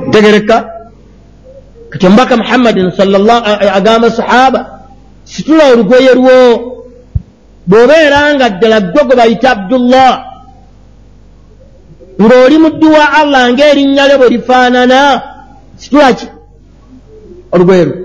ntegereka 0.08 0.58
kati 1.90 2.04
omubaka 2.08 2.34
muhammadin 2.38 2.92
agamba 3.78 4.08
sahaba 4.12 4.60
situla 5.26 5.64
olugoye 5.72 6.14
lwo. 6.20 6.74
Bw'obeera 7.68 8.36
nga 8.36 8.48
ddala 8.50 8.78
ggwe 8.82 9.02
gwe 9.08 9.16
bayita 9.20 9.48
abdullah 9.56 10.12
ng'oli 12.20 12.58
muddu 12.64 12.88
wa 12.92 13.06
allah 13.20 13.44
ng'erinnya 13.56 14.04
lye 14.08 14.16
bwe 14.20 14.30
lifaanana 14.36 15.00
situla 15.80 16.10
ki 16.18 16.28
olugoye 17.54 17.86
lwo 17.86 17.96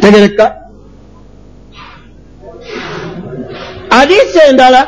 tegereka 0.00 0.46
hadiisi 3.90 4.38
endala. 4.50 4.82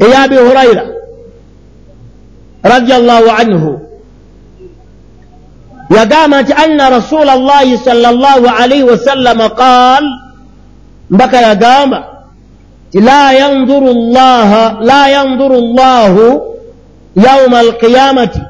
Eya 0.00 0.22
abi 0.24 0.36
hurayra. 0.36 0.84
Radiallahu 2.64 3.28
anhu. 3.40 3.70
Yagamba 5.90 6.42
nti 6.42 6.52
anna 6.54 6.90
rasula 6.90 7.36
llahi 7.36 7.76
sala 7.78 8.12
llahu 8.14 8.46
alaihi 8.46 8.86
wasallama 8.86 9.50
qaal 9.58 10.04
mbaka 11.10 11.36
yagamba 11.50 11.98
ti 12.94 13.00
la 13.02 13.32
yanzuru 13.34 13.90
llaha 14.14 14.78
la 14.80 15.02
yanzuru 15.10 15.74
llahu 15.74 16.49
yauma 17.16 17.58
alqiyamati 17.58 18.40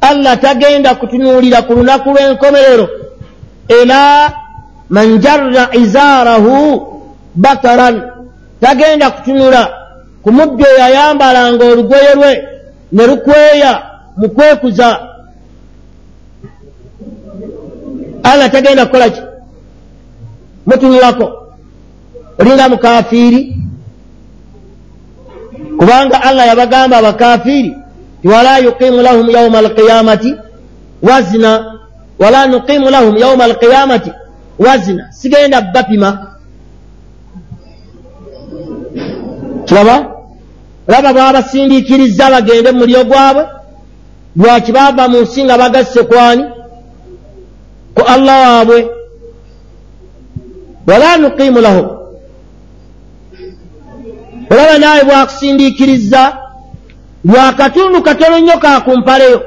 allah 0.00 0.36
tagenda 0.40 0.94
kutunuulira 0.94 1.62
ku 1.62 1.72
lunaku 1.74 2.08
lw'enkomerero 2.10 2.86
era 3.68 4.32
man 4.90 5.18
jarra 5.20 5.68
izaarahu 5.82 6.54
bataran 7.34 8.02
tagenda 8.60 9.10
kutunula 9.10 9.62
ku 10.22 10.32
muddu 10.32 10.64
eyo 10.64 10.84
ayambalanga 10.84 11.64
olugoye 11.64 12.14
lwe 12.14 12.32
ne 12.92 13.06
lukweya 13.06 13.72
mu 14.16 14.28
kwekuza. 14.28 14.88
Allah 18.22 18.50
tagenda 18.50 18.86
kukola 18.86 19.10
ki? 19.10 19.20
Mutunulako 20.66 21.26
olinga 22.38 22.68
mukafiiri 22.68 23.56
kubanga 25.84 26.22
allah 26.22 26.46
yabagamba 26.46 26.96
abakafiiri 26.98 27.76
wala 28.24 28.58
yuqimu 28.58 29.02
lahum 29.02 29.30
yauma 29.30 29.58
alqiyamati 29.58 30.34
wazina 31.02 31.78
wala 32.18 32.46
nuqimu 32.46 32.90
lahum 32.90 33.16
yauma 33.16 33.44
alqiyamati 33.44 34.12
wazina 34.58 35.12
sigenda 35.12 35.60
bapima. 35.60 36.26
Kiraba 39.64 39.96
olaba 40.88 41.12
bwabasindiikiriza 41.12 42.30
bagende 42.30 42.72
mu 42.72 42.78
mulyo 42.78 43.04
gwabwe 43.04 43.44
lwaki 44.36 44.72
baava 44.72 45.08
mu 45.08 45.20
nsi 45.20 45.44
nga 45.44 45.58
bagasse 45.58 46.02
kwani? 46.02 46.44
Ku 47.94 48.02
allah 48.14 48.36
waabwe. 48.44 48.88
Wala 50.86 51.16
nuqimu 51.16 51.60
lahum 51.60 52.03
olaba 54.50 54.78
naawe 54.78 55.04
bwakusindiikiriza 55.04 56.22
lwakatundu 57.24 58.02
katono 58.02 58.38
nnyo 58.38 58.58
kakumpaleyo 58.58 59.42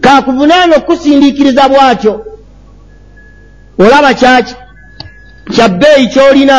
kakuvunaana 0.00 0.76
okukusindiikiriza 0.76 1.68
bwatyo. 1.68 2.14
Olaba 3.78 4.14
kyaki? 4.14 4.54
Kyabbeeyi 5.54 6.06
kyolina 6.12 6.58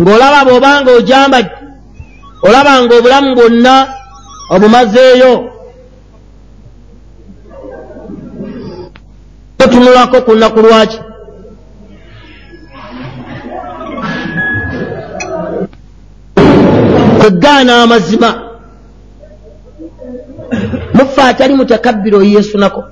ng'olaba 0.00 0.44
bw'obanga 0.46 0.90
ojambadde 0.98 1.50
olaba 2.46 2.82
nga 2.82 2.94
obulamu 2.98 3.30
bwonna 3.36 3.74
obumazeeyo. 4.54 5.32
Otunulako 9.64 10.16
ku 10.26 10.32
nnaku 10.34 10.60
lwaki 10.60 10.98
kwegaana 17.26 17.82
amazima. 17.82 18.42
Mufe 20.94 21.22
atali 21.22 21.54
mutakabbiro 21.54 22.22
yesunako 22.22 22.84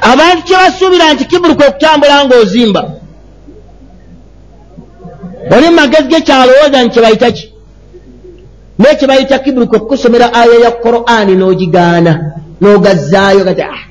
abantu 0.00 0.42
kyebasuubira 0.42 1.12
nti 1.12 1.24
kibulu 1.24 1.56
kwe 1.56 1.70
kutambula 1.70 2.24
ng'ozimba. 2.24 2.82
Oli 5.50 5.66
mumagezi 5.68 6.08
gekyalowooza 6.08 6.82
nti 6.82 6.90
kyebayita 6.94 7.30
ki? 7.30 7.52
Naye 8.78 8.94
kyebayita 8.96 9.38
kibulu 9.38 9.68
kwe 9.68 9.78
kukusomera 9.78 10.34
aya 10.34 10.58
ya 10.64 10.70
qur'ani 10.70 11.34
n'ogigaana 11.36 12.12
n'ogazzaayo 12.60 13.44
gati 13.44 13.62
ah 13.62 13.82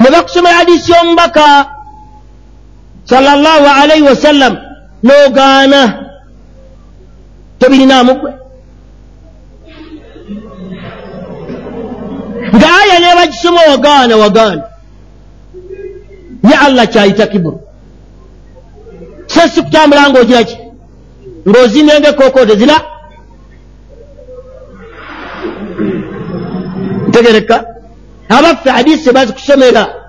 ne 0.00 0.10
bakusomera 0.10 0.54
hadisi 0.56 0.92
y'omubaka 0.92 1.73
sallallahu 3.04 3.66
alaihi 3.82 4.02
wasallam. 4.02 4.54
N'ogaana 5.04 5.80
tobirinaamu 7.58 8.14
gwe 8.20 8.32
ng'aya 12.56 12.96
ne 13.00 13.10
bagisoma 13.18 13.60
wagaana 13.70 14.14
wagaana 14.16 14.64
ye 16.48 16.54
allah 16.66 16.86
kyayita 16.92 17.26
kiburu. 17.26 17.60
So 19.26 19.40
si 19.48 19.62
kutambula 19.62 20.08
ng'ogira 20.10 20.42
ki 20.48 20.56
ng'ozimbye 21.48 22.00
ng'ekookoote 22.00 22.56
zina. 22.56 22.76
Ntegereka. 27.08 27.56
Abaffe 28.28 28.70
hadisi 28.70 29.12
bazikusomera 29.12 30.03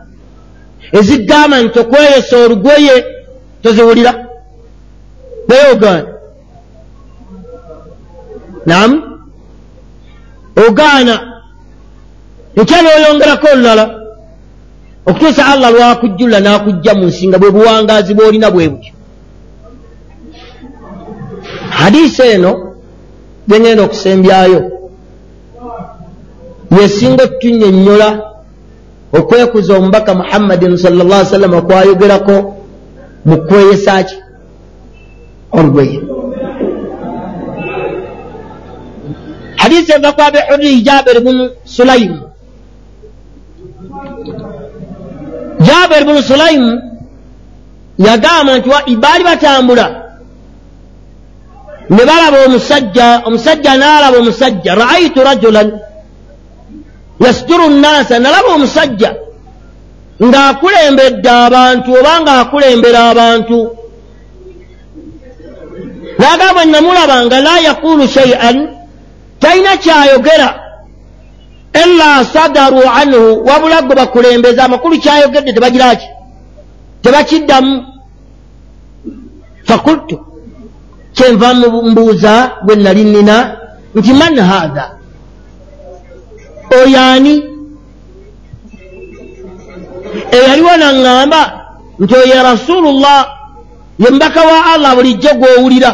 ezigamba 0.97 1.55
nti 1.61 1.79
okweyesa 1.79 2.37
olugoye 2.37 2.95
toziwulira. 3.61 4.13
Naye 5.47 5.71
ogaana 5.73 6.11
namu 8.65 8.95
ogaana. 10.67 11.15
Nkya 12.57 12.81
n'oyongerako 12.81 13.47
olulala 13.53 13.85
okutuusa 15.05 15.45
allah 15.51 15.69
lwakujjula 15.71 16.39
n'akujja 16.39 16.93
mu 16.99 17.05
nsinga 17.09 17.37
bwe 17.39 17.51
buwangaazi 17.55 18.13
bw'olina 18.13 18.51
bwe 18.51 18.69
butyo. 18.71 18.93
Hadiisi 21.69 22.21
eno 22.33 22.51
gengenda 23.47 23.83
okusembyayo. 23.83 24.61
Yesinga 26.77 27.23
okutunnyonnyola 27.23 28.09
okwekuza 29.13 29.77
omubaka 29.77 30.13
muhammadin 30.15 30.77
sal 30.77 30.93
llah 30.93 31.25
sallama 31.25 31.61
kwayogerako 31.61 32.55
mu 33.25 33.37
kweyesa 33.47 34.03
ki? 34.03 34.15
Olugoye 35.51 36.01
hadisi 39.57 39.91
eva 39.91 40.11
ku 40.11 40.21
abihuriyi 40.21 40.81
jabiri 40.81 41.19
bunu 41.25 41.49
sulaimu 41.65 42.19
jabiri 45.65 46.05
bunu 46.05 46.21
sulaimu 46.21 46.71
yagamba 47.97 48.57
nti 48.57 48.95
baali 49.03 49.23
batambula. 49.23 49.87
Ne 51.89 52.03
balaba 52.05 52.37
omusajja 52.45 53.21
omusajja 53.25 53.77
n'alaba 53.77 54.17
omusajja 54.17 54.75
raaitu 54.75 55.19
rajulan 55.23 55.71
yasituru 57.20 57.70
nnaasa 57.70 58.20
nalaba 58.20 58.49
omusajja 58.55 59.11
ng'akulembedde 60.24 61.30
abantu 61.45 61.89
oba 61.99 62.13
ng'akulembera 62.24 62.99
abantu. 63.11 63.59
Naagamba 66.20 66.61
namulaba 66.66 67.16
nga 67.26 67.38
la 67.41 67.55
yaqulu 67.68 68.07
shaian 68.07 68.57
talina 69.39 69.76
kyayogera 69.84 70.49
ila 71.84 72.24
sadaru 72.26 72.82
anhu 72.99 73.43
wabula 73.47 73.82
gwe 73.82 73.95
bakulembeza 73.95 74.63
amakulu 74.63 74.95
kyayogedde 75.03 75.53
tebagiraki 75.53 76.07
tebakiddamu? 77.03 77.74
Fakultu 79.68 80.16
kyenva 81.16 81.53
mbuuza 81.91 82.34
gwe 82.63 82.76
nali 82.76 83.03
nnina 83.03 83.36
nti 83.95 84.13
man 84.13 84.39
haatha 84.39 84.86
oyo 86.74 86.99
ani 87.13 87.34
eyaliwo 90.38 90.74
naŋŋamba 90.82 91.41
nti 92.01 92.13
oyo 92.24 92.38
rasulullah 92.51 93.20
ye 93.99 94.09
mbaka 94.16 94.41
wa 94.49 94.57
allah 94.74 94.91
bulijjo 94.95 95.32
gw'owulira. 95.39 95.91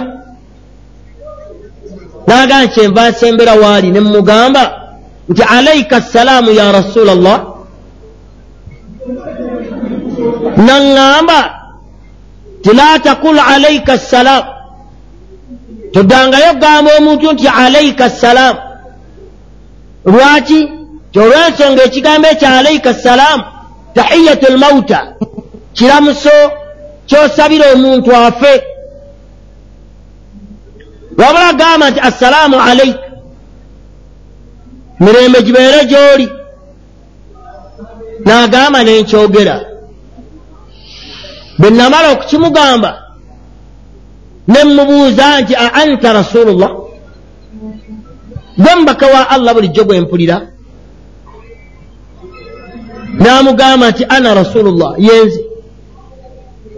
Naaga 2.28 2.56
nkyenva 2.66 3.04
nsembera 3.10 3.54
waali 3.64 3.88
ne 3.92 4.00
mugamba 4.00 4.64
nti 5.30 5.44
alaika 5.58 5.96
assalaamu 5.98 6.50
ya 6.60 6.72
rasulallah? 6.72 7.38
Naŋŋamba 10.68 11.40
ti 12.64 12.72
la 12.80 13.00
takul 13.04 13.38
alaika 13.54 13.94
assalaamu 13.94 14.50
toddangayo 15.94 16.52
gamba 16.62 16.90
omuntu 16.98 17.28
nti 17.34 17.48
alaika 17.48 18.06
assalaamu 18.06 18.71
lwaki? 20.06 20.70
Kyolwensonga 21.12 21.84
ekigambo 21.84 22.28
ekyo 22.28 22.48
alaika 22.48 22.90
assalaamu 22.90 23.44
tahiyatu 23.94 24.54
lmauta 24.54 25.16
kiramuso 25.74 26.38
kyosabira 27.06 27.66
omuntu 27.74 28.16
afe. 28.16 28.64
Wabula 31.18 31.54
gamba 31.54 31.90
nti 31.90 32.00
assalaamu 32.00 32.62
alaika 32.62 33.00
mirembe 35.00 35.42
gibeere 35.42 35.86
gy'oli. 35.86 36.30
N'agamba 38.26 38.84
nenkyogera 38.84 39.56
bwe 41.60 41.70
namala 41.70 42.08
okukimugamba 42.12 42.92
ne 44.48 44.64
mubuuza 44.64 45.42
nti 45.42 45.54
a 45.56 45.68
anta 45.82 46.14
rasulullah 46.14 46.72
gwe 48.58 48.76
mubaka 48.76 49.08
wa 49.08 49.30
allah 49.30 49.54
bulijjo 49.54 49.84
bwe 49.84 50.02
mpulira 50.02 50.42
n'amugamba 53.20 53.90
nti 53.90 54.06
ana 54.10 54.34
rasulullah 54.34 54.92
yenze 54.98 55.42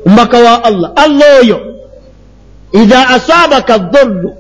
mubaka 0.05 0.37
wa 0.39 0.63
allah 0.63 0.91
allah 0.95 1.27
oyo 1.41 1.59
iza 2.71 3.09
asaabaka 3.09 3.77
dhurru 3.77 4.31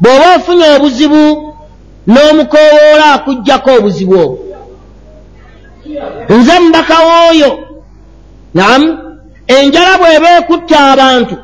bw'oba 0.00 0.26
ofunye 0.36 0.66
obuzibu 0.76 1.22
n'omukowoola 2.06 3.06
akugjako 3.14 3.70
obuzibu 3.78 4.14
obwo. 4.24 4.38
Nze 6.36 6.54
mubaka 6.64 6.96
w'oyo 7.08 7.50
naamu 8.54 8.88
enjala 9.46 9.92
bw'eba 10.00 10.28
ekutta 10.38 10.78
abantu 10.92 11.36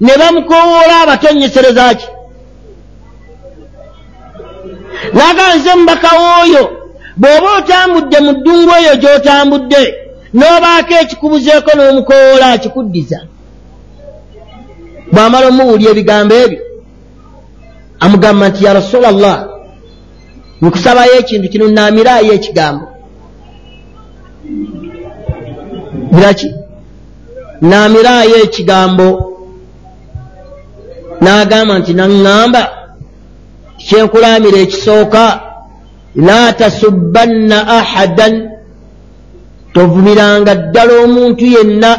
ne 0.00 0.12
bamukowoola 0.20 0.94
abatonyesereza 1.02 1.94
ki 1.98 2.06
naga 5.12 5.54
nze 5.56 5.74
mubaka 5.74 6.10
w'oyo 6.22 6.64
bw'oba 7.20 7.48
otambudde 7.58 8.18
mu 8.26 8.32
ddungu 8.36 8.70
eyo 8.80 8.94
gy'otambudde 9.02 9.82
n'obaako 10.36 10.92
ekikubuzeeko 11.02 11.70
n'omukowoola 11.74 12.46
akikuddiza. 12.54 13.18
Bw'amala 15.12 15.46
omuwulya 15.50 15.88
ebigambo 15.90 16.34
ebyo 16.44 16.60
amugamba 18.04 18.48
nti 18.48 18.64
ya 18.64 18.72
rasula 18.78 19.10
llah 19.12 19.40
nkusabayo 20.62 21.14
ekintu 21.20 21.46
kino 21.52 21.66
naamiraayo 21.68 22.32
ekigambo 22.38 22.86
biraki 26.14 26.48
naamiraayo 27.68 28.36
ekigambo. 28.46 29.08
N'agamba 31.22 31.78
nti 31.78 31.92
naŋŋamba 31.94 32.62
kyenkulaamira 33.88 34.58
ekisooka 34.64 35.24
la 36.26 36.52
tasubbanna 36.58 37.58
ahadan 37.78 38.34
tovumiranga 39.74 40.52
ddala 40.54 40.92
omuntu 41.04 41.44
yenna. 41.54 41.90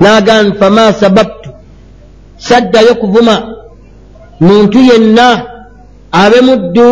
N'agamba 0.00 0.54
fama 0.60 0.92
sababtu? 0.92 1.48
Saddayo 2.38 2.94
kuvuma. 2.94 3.36
Muntu 4.40 4.78
yenna 4.90 5.26
abe 6.12 6.40
muddu 6.48 6.88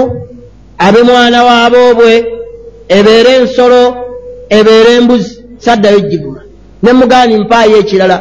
abe 0.79 1.03
mwana 1.03 1.39
waaboobwe 1.45 2.13
ebeere 2.97 3.31
ensolo 3.41 3.81
ebeere 4.57 4.91
embuzi 4.99 5.33
saddayo 5.65 6.01
givuma 6.11 6.41
ne 6.83 6.91
mugaani 6.93 7.35
mpaayo 7.43 7.77
ekirala. 7.83 8.19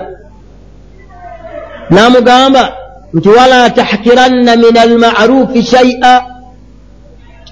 N'amugamba 1.93 2.78
nti 3.13 3.29
wala 3.29 3.69
tahkiranna 3.69 4.55
min 4.55 4.77
almarufi 4.77 5.63
shaia 5.63 6.25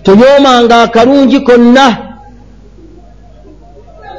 tonyoomanga 0.03 0.81
akalungi 0.83 1.39
konna. 1.39 1.97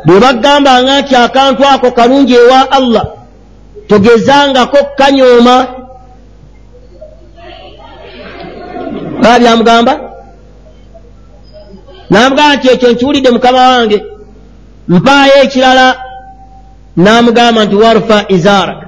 Bwe 0.07 0.21
bagambanga 0.21 1.01
nti 1.01 1.15
akantu 1.17 1.63
ako 1.65 1.91
kalungi 1.91 2.35
ewa 2.35 2.71
allah 2.71 3.05
togezangako 3.89 4.79
kanyooma 4.99 5.67
baba 9.23 9.39
byamugamba? 9.39 9.95
Namugamba 12.11 12.57
nti 12.57 12.69
ekyo 12.69 12.93
nkiwulidde 12.93 13.31
mukama 13.31 13.69
wange 13.69 14.05
mpaayo 14.89 15.35
ekirala. 15.43 15.97
N'amugamba 16.97 17.65
nti 17.65 17.77
warfa 17.77 18.25
izaarak 18.29 18.88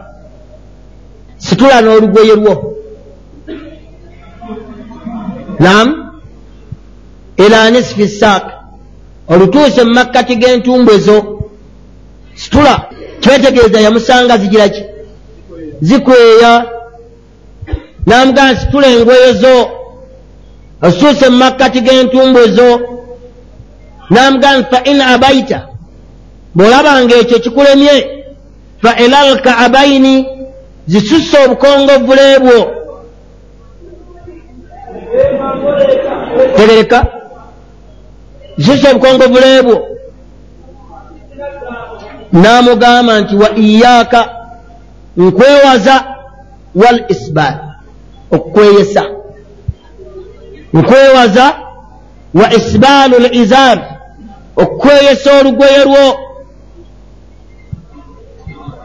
situla 1.41 1.81
n'olugoye 1.83 2.35
lwo. 2.37 2.55
Nam 5.59 6.13
era 7.37 7.71
nisifi 7.71 8.09
saak. 8.09 8.45
Olutuuse 9.29 9.85
mu 9.85 9.95
makkati 9.95 10.37
g'entumbu 10.37 10.91
ezo 10.93 11.17
situla 12.35 12.75
kyetegeeza 13.21 13.81
yamusanga 13.81 14.39
zigira 14.39 14.69
ki? 14.69 14.83
Zikweya. 15.81 16.53
N'amugamba 18.07 18.61
situla 18.61 18.87
engoye 18.87 19.33
zo. 19.33 19.71
Ozituuse 20.83 21.29
mu 21.29 21.37
makkati 21.37 21.81
g'entumbu 21.81 22.39
ezo 22.39 22.69
n'amugamba 24.11 24.69
fa 24.71 24.79
in 24.91 25.01
abaita 25.01 25.59
bw'olabanga 26.55 27.15
ekyo 27.23 27.39
kikulemye 27.39 27.95
fa 28.83 28.97
ilalka 29.05 29.59
abaini 29.59 30.40
zisusse 30.91 31.37
obukongovule 31.45 32.39
bwo. 32.39 32.59
Tegereka 36.57 37.07
zisusse 38.57 38.89
obukongovule 38.91 39.63
bwo. 39.63 39.77
N'amugamba 42.33 43.21
nti 43.21 43.35
wa 43.37 43.49
iyaaka 43.57 44.21
nkwewaza 45.17 46.05
wal 46.75 47.05
isbaal 47.09 47.59
okukweyesa 48.31 49.03
nkwewaza 50.73 51.47
wa 52.35 52.55
isbaalu 52.55 53.17
l 53.17 53.35
izaar 53.35 53.79
okukweyesa 54.57 55.31
olugoye 55.39 55.85
lwo. 55.85 56.07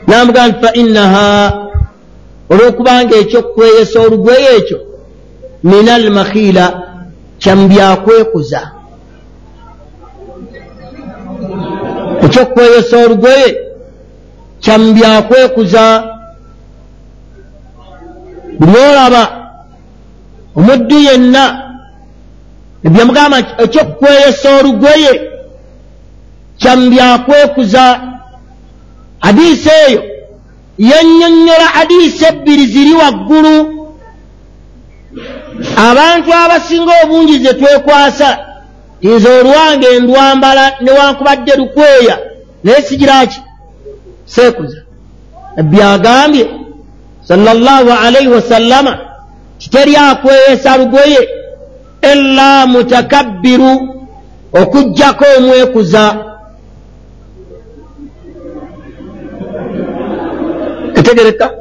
N'amugamba 0.07 0.47
nti 0.47 0.65
fa 0.65 0.73
innaha 0.73 1.64
olw'okubanga 2.51 3.15
ekyokukweyesa 3.21 3.97
olugoye 4.05 4.49
ekyo. 4.57 4.79
Min 5.63 5.89
almakhiila 5.89 6.65
kyambyakwekuza 7.41 8.61
ekyokukweyesa 12.25 12.95
olugoye 13.05 13.47
kyambyakwekuza 14.63 15.83
buli 18.59 18.77
olaba 18.89 19.23
omuddu 20.57 20.97
yenna 21.07 21.43
ebyamugamba 22.85 23.37
ekyokukweyesa 23.63 24.47
olugoye 24.59 25.11
kyambyakwekuza 26.61 27.83
hadiisi 29.19 29.69
eyo 29.87 30.14
yannyonnyola 30.77 31.67
hadiisi 31.75 32.25
ebbiri 32.25 32.65
ziri 32.65 32.93
waggulu. 32.93 33.55
Abantu 35.89 36.33
abasinga 36.33 36.93
obungi 37.03 37.39
ze 37.39 37.53
twekwasa 37.53 38.37
nze 39.01 39.29
olwange 39.39 39.99
ndwambala 39.99 40.73
newankubadde 40.81 41.55
lukweya 41.55 42.17
naye 42.63 42.81
sigiraki 42.81 43.41
seekuza 44.25 44.77
nabbi 45.55 45.81
agambye 45.81 46.49
sallallahu 47.27 47.91
alaihi 48.05 48.27
wasallama 48.27 48.99
kiteri 49.57 49.95
akweyesa 49.95 50.77
lugoye 50.77 51.29
ila 52.13 52.67
mutakabbiru 52.67 53.89
okugjako 54.61 55.25
omwekuza 55.37 56.15
etegereka 61.05 61.51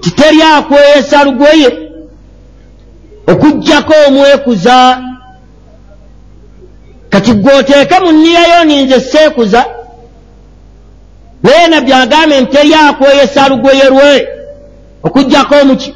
kiteri 0.00 0.42
akweyesa 0.42 1.24
lugoye 1.24 1.88
okugjako 3.26 3.94
omwekuza. 4.08 5.02
Kati 7.08 7.32
gwoteeke 7.32 8.00
mu 8.00 8.12
nniyayo 8.12 8.64
ninze 8.64 9.00
seekuza 9.00 9.64
naye 11.42 11.66
nabbi 11.68 11.92
agambe 11.92 12.40
nteri 12.40 12.74
akweyesa 12.74 13.48
lugoye 13.48 13.84
lwe 13.90 14.28
okugjako 15.02 15.54
omuki 15.62 15.94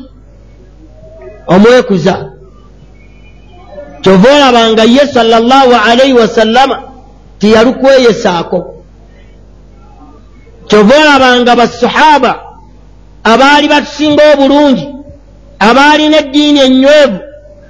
omwekuza. 1.47 2.31
Kyova 4.03 4.29
olabanga 4.37 4.83
ye 4.85 5.07
sallallahu 5.07 5.75
alaihi 5.91 6.13
wasallama 6.13 6.83
tiyalukweyesaako 7.39 8.78
kyova 10.69 10.95
olabanga 11.03 11.57
basahaba 11.57 12.33
abaali 13.25 13.69
batusinga 13.69 14.23
obulungi 14.33 14.87
abaalina 15.59 16.17
eddiini 16.19 16.61
enywevu 16.61 17.19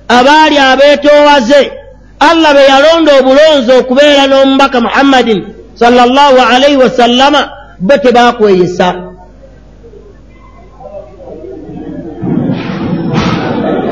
abaali 0.09 0.59
abeetoowaze. 0.59 1.72
Allah 2.20 2.55
be 2.55 2.62
yalonda 2.72 3.11
obulonzi 3.20 3.70
okubeera 3.72 4.26
n'omubaka 4.26 4.80
muhammadin 4.80 5.44
sallallahu 5.74 6.38
alaihi 6.53 6.76
wasallama 6.76 7.51
bo 7.78 7.96
tebakweyesa 7.96 8.94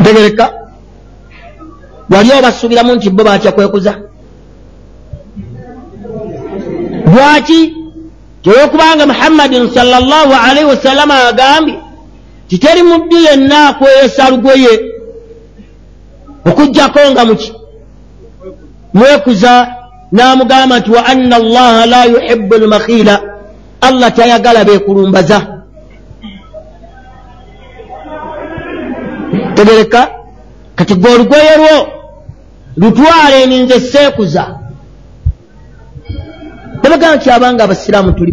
tegereka 0.02 0.52
wali 2.10 2.30
obasuubiramu 2.38 2.94
nti 2.94 3.10
bo 3.10 3.24
batya 3.24 3.52
kwekuza? 3.52 3.94
Lwaki 7.06 7.75
olwokubanga 8.46 9.06
muhammadin 9.06 9.70
sallallahu 9.70 10.32
alaihi 10.46 10.68
wasallama 10.68 11.14
agambye 11.28 11.74
titeri 12.48 12.82
muddu 12.82 13.16
yenna 13.16 13.68
akweyesa 13.68 14.30
lugoye 14.30 14.72
okugjako 16.48 17.00
nga 17.10 17.24
muki 17.24 17.52
mwekuza 18.94 19.52
n'amugamba 20.12 20.78
nti 20.78 20.90
wa 20.90 21.06
anna 21.06 21.36
allaha 21.36 21.86
la 21.86 22.04
yuhibu 22.04 22.54
lmakhiila 22.54 23.22
allah 23.80 24.12
tayagala 24.12 24.64
bekulumbaza 24.64 25.56
tegereka? 29.56 30.08
Kati 30.74 30.94
gwe 30.94 31.14
olugoye 31.14 31.56
lwo 31.56 31.88
lutwale 32.76 33.46
ninze 33.46 33.80
seekuza 33.80 34.55
tebagamba 36.86 37.16
nti 37.16 37.28
abanga 37.30 37.64
abasiraamu 37.64 38.12
tuli 38.12 38.32